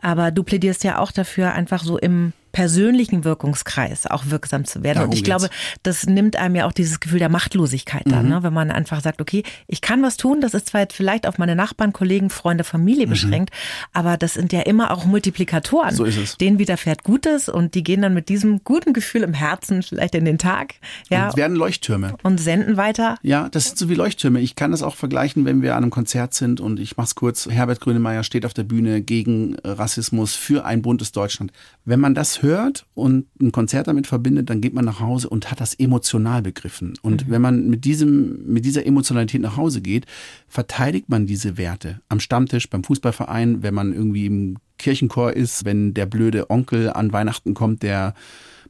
[0.00, 4.96] aber du plädierst ja auch dafür, einfach so im persönlichen Wirkungskreis auch wirksam zu werden.
[4.96, 5.38] Darum und ich geht's.
[5.38, 8.30] glaube, das nimmt einem ja auch dieses Gefühl der Machtlosigkeit dann, mhm.
[8.30, 8.42] ne?
[8.42, 11.38] wenn man einfach sagt, okay, ich kann was tun, das ist zwar jetzt vielleicht auf
[11.38, 13.10] meine Nachbarn, Kollegen, Freunde, Familie mhm.
[13.10, 13.50] beschränkt,
[13.92, 15.94] aber das sind ja immer auch Multiplikatoren.
[15.94, 16.36] So ist es.
[16.36, 20.24] Denen widerfährt Gutes und die gehen dann mit diesem guten Gefühl im Herzen vielleicht in
[20.24, 20.74] den Tag.
[21.10, 22.14] Ja, und werden Leuchttürme.
[22.22, 23.16] Und senden weiter.
[23.22, 24.40] Ja, das sind so wie Leuchttürme.
[24.40, 27.48] Ich kann das auch vergleichen, wenn wir an einem Konzert sind und ich mach's kurz.
[27.48, 31.52] Herbert Grönemeyer steht auf der Bühne gegen Rassismus für ein buntes Deutschland.
[31.84, 32.47] Wenn man das hört
[32.94, 36.94] und ein Konzert damit verbindet, dann geht man nach Hause und hat das emotional begriffen.
[37.02, 37.30] Und mhm.
[37.30, 40.06] wenn man mit diesem, mit dieser Emotionalität nach Hause geht,
[40.48, 42.00] verteidigt man diese Werte.
[42.08, 47.12] Am Stammtisch, beim Fußballverein, wenn man irgendwie im Kirchenchor ist, wenn der blöde Onkel an
[47.12, 48.14] Weihnachten kommt, der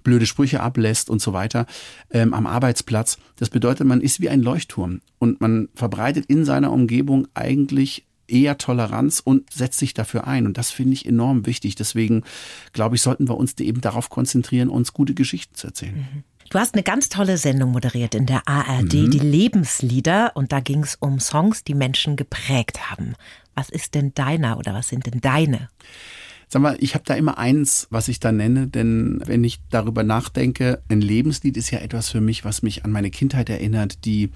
[0.03, 1.67] blöde Sprüche ablässt und so weiter,
[2.11, 3.19] ähm, am Arbeitsplatz.
[3.37, 8.59] Das bedeutet, man ist wie ein Leuchtturm und man verbreitet in seiner Umgebung eigentlich eher
[8.59, 10.47] Toleranz und setzt sich dafür ein.
[10.47, 11.75] Und das finde ich enorm wichtig.
[11.75, 12.23] Deswegen
[12.73, 15.97] glaube ich, sollten wir uns eben darauf konzentrieren, uns gute Geschichten zu erzählen.
[15.97, 16.25] Mhm.
[16.51, 19.11] Du hast eine ganz tolle Sendung moderiert in der ARD, mhm.
[19.11, 20.33] die Lebenslieder.
[20.35, 23.15] Und da ging es um Songs, die Menschen geprägt haben.
[23.55, 25.69] Was ist denn deiner oder was sind denn deine?
[26.51, 30.03] Sag mal, ich habe da immer eins, was ich da nenne, denn wenn ich darüber
[30.03, 34.31] nachdenke, ein Lebenslied ist ja etwas für mich, was mich an meine Kindheit erinnert, die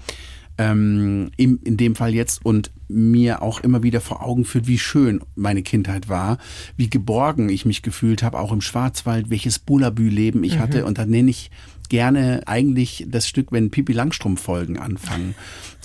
[0.57, 4.77] ähm, in, in dem Fall jetzt und mir auch immer wieder vor Augen führt, wie
[4.77, 6.37] schön meine Kindheit war,
[6.77, 10.59] wie geborgen ich mich gefühlt habe, auch im Schwarzwald, welches Bullabü-Leben ich mhm.
[10.59, 10.85] hatte.
[10.85, 11.49] Und da nenne ich
[11.93, 15.35] gerne eigentlich das Stück, wenn Pipi Langstrumpf Folgen anfangen.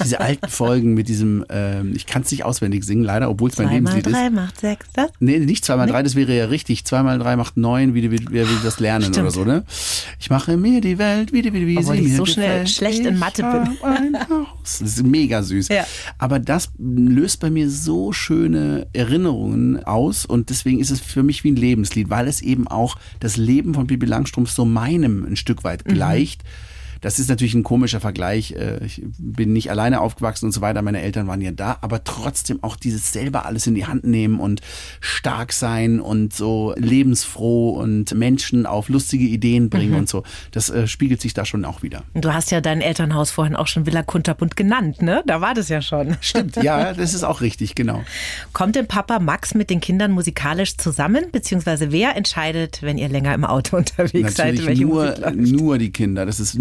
[0.03, 3.59] Diese alten Folgen mit diesem, ähm, ich kann es nicht auswendig singen, leider, obwohl es
[3.59, 4.15] mein Lebenslied ist.
[4.15, 5.11] drei macht sechs, das?
[5.21, 6.87] Nee, nicht zweimal drei, das wäre ja richtig.
[6.87, 9.19] Zweimal drei macht neun, wie wir, wir das lernen Stimmt.
[9.19, 9.65] oder so, ne?
[10.19, 12.61] Ich mache mir die Welt, wie, die, wie, wie Obwohl sie ich mir so schnell
[12.61, 12.71] gefällt.
[12.71, 14.17] schlecht in Mathe bin.
[14.63, 15.69] Das ist mega süß.
[15.69, 15.85] Ja.
[16.19, 21.43] Aber das löst bei mir so schöne Erinnerungen aus und deswegen ist es für mich
[21.43, 25.37] wie ein Lebenslied, weil es eben auch das Leben von Bibi Langstrumpf so meinem ein
[25.37, 26.45] Stück weit Mhm.
[27.01, 28.53] Das ist natürlich ein komischer Vergleich.
[28.53, 30.83] Äh, Ich bin nicht alleine aufgewachsen und so weiter.
[30.83, 34.41] Meine Eltern waren ja da, aber trotzdem auch dieses selber alles in die Hand nehmen
[34.41, 34.61] und
[35.01, 39.99] stark sein und so lebensfroh und Menschen auf lustige Ideen bringen Mhm.
[39.99, 40.23] und so.
[40.51, 42.03] Das äh, spiegelt sich da schon auch wieder.
[42.15, 45.23] Du hast ja dein Elternhaus vorhin auch schon Villa Kunterbunt genannt, ne?
[45.27, 46.17] Da war das ja schon.
[46.21, 48.03] Stimmt, ja, das ist auch richtig, genau.
[48.53, 51.27] Kommt denn Papa Max mit den Kindern musikalisch zusammen?
[51.33, 55.37] Beziehungsweise wer entscheidet, wenn ihr länger im Auto unterwegs seid, Natürlich welche nur, Musik läuft?
[55.37, 56.27] nur die Kinder.
[56.27, 56.55] Das ist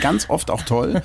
[0.00, 1.02] ganz oft auch toll.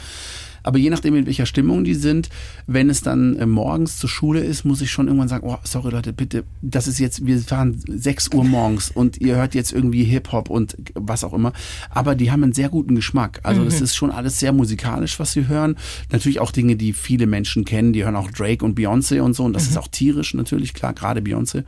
[0.63, 2.29] Aber je nachdem, in welcher Stimmung die sind,
[2.67, 5.91] wenn es dann äh, morgens zur Schule ist, muss ich schon irgendwann sagen, oh, sorry
[5.91, 10.03] Leute, bitte, das ist jetzt, wir fahren 6 Uhr morgens und ihr hört jetzt irgendwie
[10.03, 11.53] Hip-Hop und was auch immer.
[11.89, 13.39] Aber die haben einen sehr guten Geschmack.
[13.43, 15.77] Also das ist schon alles sehr musikalisch, was sie hören.
[16.11, 17.93] Natürlich auch Dinge, die viele Menschen kennen.
[17.93, 19.43] Die hören auch Drake und Beyoncé und so.
[19.45, 21.63] Und das ist auch tierisch natürlich, klar, gerade Beyoncé.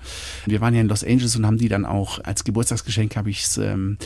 [0.46, 3.44] Wir waren ja in Los Angeles und haben die dann auch als Geburtstagsgeschenk habe ich
[3.44, 3.98] es ähm,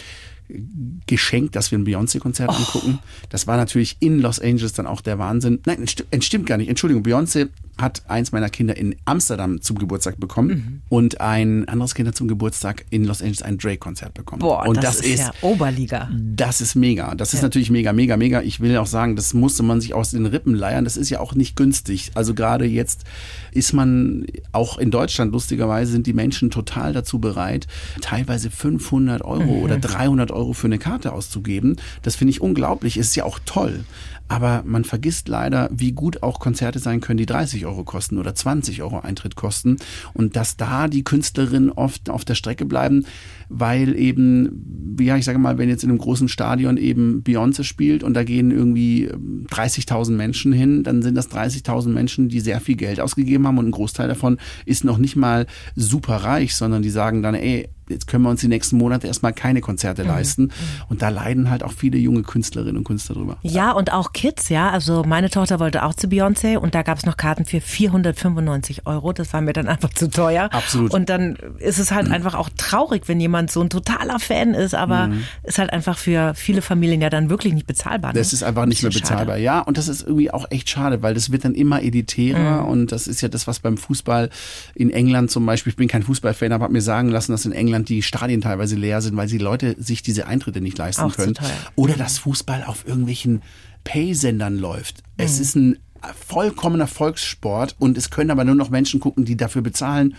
[1.07, 2.99] geschenkt, dass wir ein Beyoncé-Konzert angucken.
[3.29, 5.59] Das war natürlich in Los Angeles dann auch der Wahnsinn.
[5.65, 6.69] Nein, es stimmt gar nicht.
[6.69, 12.15] Entschuldigung, Beyoncé hat eins meiner Kinder in Amsterdam zum Geburtstag bekommen und ein anderes Kind
[12.15, 14.39] zum Geburtstag in Los Angeles ein Drake-Konzert bekommen.
[14.39, 16.09] Boah, und das, ist ja Oberliga.
[16.13, 17.15] das ist mega.
[17.15, 18.41] Das ist natürlich mega, mega, mega.
[18.41, 20.83] Ich will auch sagen, das musste man sich aus den Rippen leiern.
[20.83, 22.11] Das ist ja auch nicht günstig.
[22.15, 23.03] Also gerade jetzt
[23.51, 27.67] ist man auch in Deutschland lustigerweise sind die Menschen total dazu bereit,
[28.01, 31.77] teilweise 500 Euro oder 300 Euro für eine Karte auszugeben.
[32.03, 32.97] Das finde ich unglaublich.
[32.97, 33.83] Ist ja auch toll.
[34.27, 38.33] Aber man vergisst leider, wie gut auch Konzerte sein können, die 30 Euro kosten oder
[38.33, 39.77] 20 Euro Eintritt kosten.
[40.13, 43.05] Und dass da die Künstlerinnen oft auf der Strecke bleiben,
[43.49, 48.03] weil eben, ja, ich sage mal, wenn jetzt in einem großen Stadion eben Beyoncé spielt
[48.03, 52.59] und da gehen irgendwie ähm, 30.000 Menschen hin, dann sind das 30.000 Menschen, die sehr
[52.59, 55.45] viel Geld ausgegeben haben und ein Großteil davon ist noch nicht mal
[55.75, 59.33] super reich, sondern die sagen dann, ey, jetzt können wir uns die nächsten Monate erstmal
[59.33, 60.51] keine Konzerte leisten.
[60.89, 63.37] Und da leiden halt auch viele junge Künstlerinnen und Künstler drüber.
[63.41, 64.69] Ja, und auch Kids, ja.
[64.69, 68.85] Also meine Tochter wollte auch zu Beyoncé und da gab es noch Karten für 495
[68.85, 69.13] Euro.
[69.13, 70.49] Das war mir dann einfach zu teuer.
[70.51, 70.93] Absolut.
[70.93, 74.73] Und dann ist es halt einfach auch traurig, wenn jemand so ein totaler Fan ist,
[74.75, 75.11] aber
[75.43, 78.13] ist halt einfach für viele Familien ja dann wirklich nicht bezahlbar.
[78.13, 78.19] Ne?
[78.19, 79.11] Das ist einfach nicht mehr so schade.
[79.11, 79.37] bezahlbar.
[79.37, 82.67] Ja, und das ist irgendwie auch echt schade, weil das wird dann immer editärer Mhm.
[82.69, 84.29] und das ist ja das, was beim Fußball
[84.75, 87.51] in England zum Beispiel, ich bin kein Fußballfan, aber habe mir sagen lassen, dass in
[87.51, 91.15] England die Stadien teilweise leer sind, weil die Leute sich diese Eintritte nicht leisten Auch
[91.15, 91.35] können.
[91.75, 93.41] Oder dass Fußball auf irgendwelchen
[93.83, 95.03] Pay-Sendern läuft.
[95.17, 95.25] Mhm.
[95.25, 95.79] Es ist ein
[96.13, 100.15] vollkommener Volkssport und es können aber nur noch Menschen gucken, die dafür bezahlen.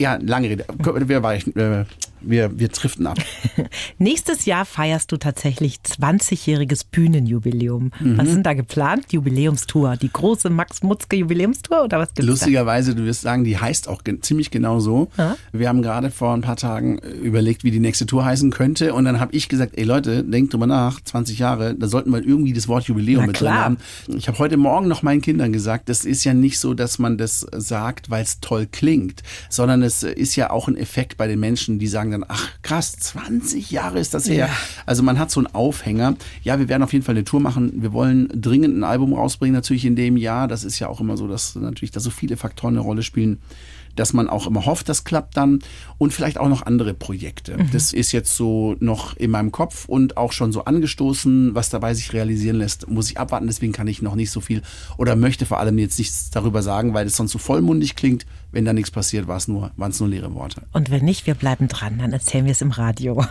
[0.00, 0.64] Ja, lange Rede.
[0.78, 1.84] Wir, weichen, äh,
[2.20, 3.18] wir, wir driften ab.
[3.98, 7.92] Nächstes Jahr feierst du tatsächlich 20-jähriges Bühnenjubiläum.
[8.00, 8.18] Mhm.
[8.18, 9.12] Was sind da geplant?
[9.12, 9.96] Jubiläumstour.
[9.96, 12.30] Die große Max Mutzke Jubiläumstour oder was gibt's da?
[12.30, 15.08] Lustigerweise, du wirst sagen, die heißt auch gen- ziemlich genau so.
[15.16, 15.36] Ja.
[15.52, 18.94] Wir haben gerade vor ein paar Tagen äh, überlegt, wie die nächste Tour heißen könnte.
[18.94, 22.24] Und dann habe ich gesagt, ey Leute, denkt drüber nach, 20 Jahre, da sollten wir
[22.24, 23.64] irgendwie das Wort Jubiläum Na mit drin klar.
[23.64, 23.78] haben.
[24.08, 27.18] Ich habe heute Morgen noch meinen Kindern gesagt, das ist ja nicht so, dass man
[27.18, 31.40] das sagt, weil es toll klingt, sondern es ist ja auch ein Effekt bei den
[31.40, 34.46] Menschen, die sagen dann, ach krass, 20 Jahre ist das her.
[34.46, 34.56] Ja.
[34.86, 36.16] Also man hat so einen Aufhänger.
[36.42, 37.72] Ja, wir werden auf jeden Fall eine Tour machen.
[37.82, 40.48] Wir wollen dringend ein Album rausbringen, natürlich in dem Jahr.
[40.48, 43.40] Das ist ja auch immer so, dass natürlich da so viele Faktoren eine Rolle spielen
[43.96, 45.60] dass man auch immer hofft, das klappt dann
[45.98, 47.56] und vielleicht auch noch andere Projekte.
[47.72, 51.94] Das ist jetzt so noch in meinem Kopf und auch schon so angestoßen, was dabei
[51.94, 53.46] sich realisieren lässt, muss ich abwarten.
[53.46, 54.62] Deswegen kann ich noch nicht so viel
[54.96, 58.26] oder möchte vor allem jetzt nichts darüber sagen, weil es sonst so vollmundig klingt.
[58.52, 60.62] Wenn da nichts passiert, war es nur, waren es nur leere Worte.
[60.72, 63.24] Und wenn nicht, wir bleiben dran, dann erzählen wir es im Radio.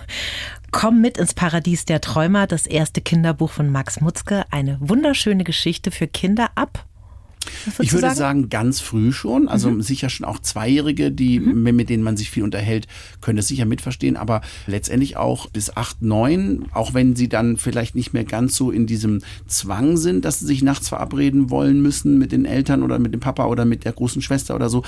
[0.71, 4.45] Komm mit ins Paradies der Träumer, das erste Kinderbuch von Max Mutzke.
[4.51, 6.85] Eine wunderschöne Geschichte für Kinder ab.
[7.79, 8.49] Ich würde sagen?
[8.49, 9.47] ganz früh schon.
[9.47, 12.87] Also sicher schon auch Zweijährige, die, mit denen man sich viel unterhält,
[13.21, 14.17] können das sicher mitverstehen.
[14.17, 18.71] Aber letztendlich auch bis acht, neun, auch wenn sie dann vielleicht nicht mehr ganz so
[18.71, 22.99] in diesem Zwang sind, dass sie sich nachts verabreden wollen müssen mit den Eltern oder
[22.99, 24.83] mit dem Papa oder mit der großen Schwester oder so.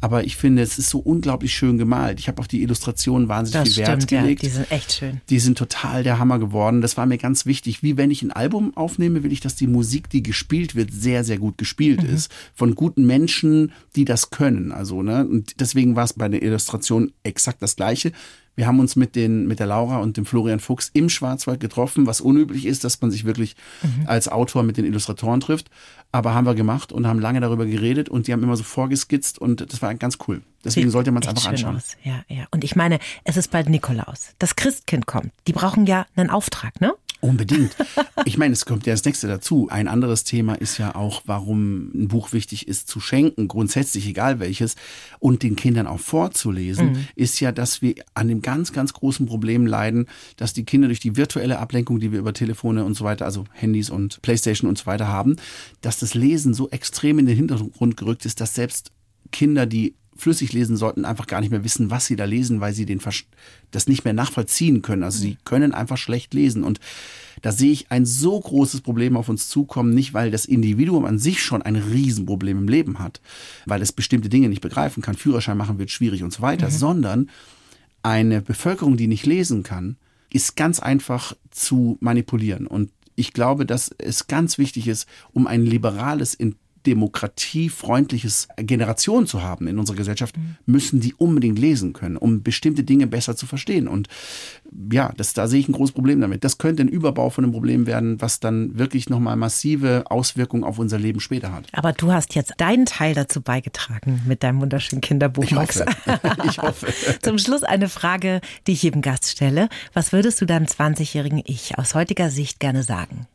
[0.00, 2.18] Aber ich finde, es ist so unglaublich schön gemalt.
[2.18, 4.22] Ich habe auf die Illustrationen wahnsinnig Das viel Wert stimmt, ja.
[4.22, 4.42] gelegt.
[4.42, 5.20] Die sind echt schön.
[5.30, 6.80] Die sind total der Hammer geworden.
[6.80, 7.82] Das war mir ganz wichtig.
[7.82, 11.22] Wie wenn ich ein Album aufnehme, will ich, dass die Musik, die gespielt wird, sehr,
[11.22, 14.72] sehr gut gespielt gespielt ist, von guten Menschen, die das können.
[14.72, 18.12] Also, ne, und deswegen war es bei der Illustration exakt das Gleiche.
[18.54, 22.06] Wir haben uns mit, den, mit der Laura und dem Florian Fuchs im Schwarzwald getroffen,
[22.06, 24.06] was unüblich ist, dass man sich wirklich mhm.
[24.06, 25.70] als Autor mit den Illustratoren trifft.
[26.14, 29.38] Aber haben wir gemacht und haben lange darüber geredet und die haben immer so vorgeskizzt
[29.38, 30.42] und das war ganz cool.
[30.62, 31.76] Deswegen Sieht sollte man es einfach anschauen.
[31.76, 31.96] Aus.
[32.04, 32.44] Ja, ja.
[32.50, 34.34] Und ich meine, es ist bald Nikolaus.
[34.38, 35.32] Das Christkind kommt.
[35.46, 36.92] Die brauchen ja einen Auftrag, ne?
[37.22, 37.76] Unbedingt.
[38.24, 39.68] Ich meine, es kommt ja das nächste dazu.
[39.70, 44.40] Ein anderes Thema ist ja auch, warum ein Buch wichtig ist zu schenken, grundsätzlich egal
[44.40, 44.74] welches,
[45.20, 47.06] und den Kindern auch vorzulesen, mhm.
[47.14, 50.06] ist ja, dass wir an dem ganz, ganz großen Problem leiden,
[50.36, 53.44] dass die Kinder durch die virtuelle Ablenkung, die wir über Telefone und so weiter, also
[53.52, 55.36] Handys und Playstation und so weiter haben,
[55.80, 58.90] dass das Lesen so extrem in den Hintergrund gerückt ist, dass selbst
[59.30, 62.74] Kinder, die flüssig lesen sollten, einfach gar nicht mehr wissen, was sie da lesen, weil
[62.74, 63.00] sie den
[63.70, 65.02] das nicht mehr nachvollziehen können.
[65.02, 66.64] Also sie können einfach schlecht lesen.
[66.64, 66.80] Und
[67.40, 71.18] da sehe ich ein so großes Problem auf uns zukommen, nicht weil das Individuum an
[71.18, 73.20] sich schon ein Riesenproblem im Leben hat,
[73.66, 76.72] weil es bestimmte Dinge nicht begreifen kann, Führerschein machen wird schwierig und so weiter, mhm.
[76.72, 77.30] sondern
[78.02, 79.96] eine Bevölkerung, die nicht lesen kann,
[80.30, 82.66] ist ganz einfach zu manipulieren.
[82.66, 86.34] Und ich glaube, dass es ganz wichtig ist, um ein liberales,
[86.86, 90.56] demokratiefreundliches Generation zu haben in unserer Gesellschaft, mhm.
[90.66, 93.88] müssen die unbedingt lesen können, um bestimmte Dinge besser zu verstehen.
[93.88, 94.08] Und
[94.90, 96.44] ja, das, da sehe ich ein großes Problem damit.
[96.44, 100.78] Das könnte ein Überbau von einem Problem werden, was dann wirklich nochmal massive Auswirkungen auf
[100.78, 101.66] unser Leben später hat.
[101.72, 105.80] Aber du hast jetzt deinen Teil dazu beigetragen mit deinem wunderschönen Kinderbuch, ich Max.
[105.80, 106.20] Hoffe.
[106.48, 106.92] ich hoffe.
[107.22, 109.68] Zum Schluss eine Frage, die ich jedem Gast stelle.
[109.92, 113.26] Was würdest du deinem 20-jährigen Ich aus heutiger Sicht gerne sagen?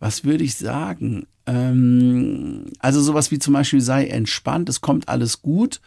[0.00, 1.26] Was würde ich sagen?
[1.46, 5.80] Ähm, also sowas wie zum Beispiel sei entspannt, es kommt alles gut.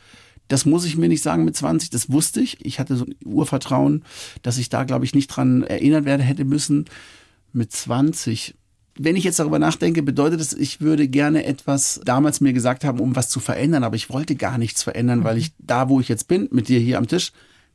[0.47, 2.65] Das muss ich mir nicht sagen mit 20, das wusste ich.
[2.65, 4.03] Ich hatte so ein Urvertrauen,
[4.41, 6.85] dass ich da, glaube ich, nicht dran erinnert werde hätte müssen.
[7.53, 8.55] Mit 20,
[8.97, 12.99] wenn ich jetzt darüber nachdenke, bedeutet es, ich würde gerne etwas damals mir gesagt haben,
[12.99, 16.09] um was zu verändern, aber ich wollte gar nichts verändern, weil ich da, wo ich
[16.09, 17.31] jetzt bin, mit dir hier am Tisch,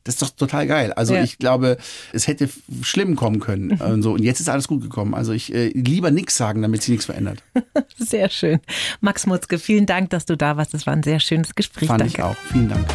[0.06, 0.92] das ist doch total geil.
[0.92, 1.22] Also ja.
[1.22, 1.76] ich glaube,
[2.12, 2.48] es hätte
[2.82, 3.68] schlimm kommen können.
[3.68, 3.80] Mhm.
[3.80, 4.12] Und, so.
[4.12, 5.14] und jetzt ist alles gut gekommen.
[5.14, 7.42] Also ich äh, lieber nichts sagen, damit sich nichts verändert.
[7.98, 8.60] Sehr schön.
[9.00, 10.74] Max Mutzke, vielen Dank, dass du da warst.
[10.74, 11.88] Das war ein sehr schönes Gespräch.
[11.88, 12.14] Fand Danke.
[12.14, 12.36] ich auch.
[12.52, 12.86] Vielen Dank.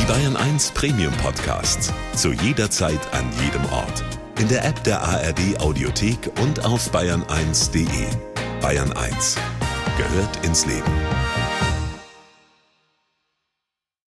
[0.00, 1.92] Die Bayern 1 Premium Podcasts.
[2.14, 4.04] Zu jeder Zeit, an jedem Ort.
[4.38, 7.86] In der App der ARD Audiothek und auf bayern1.de.
[8.60, 9.36] Bayern 1
[9.96, 11.39] gehört ins Leben.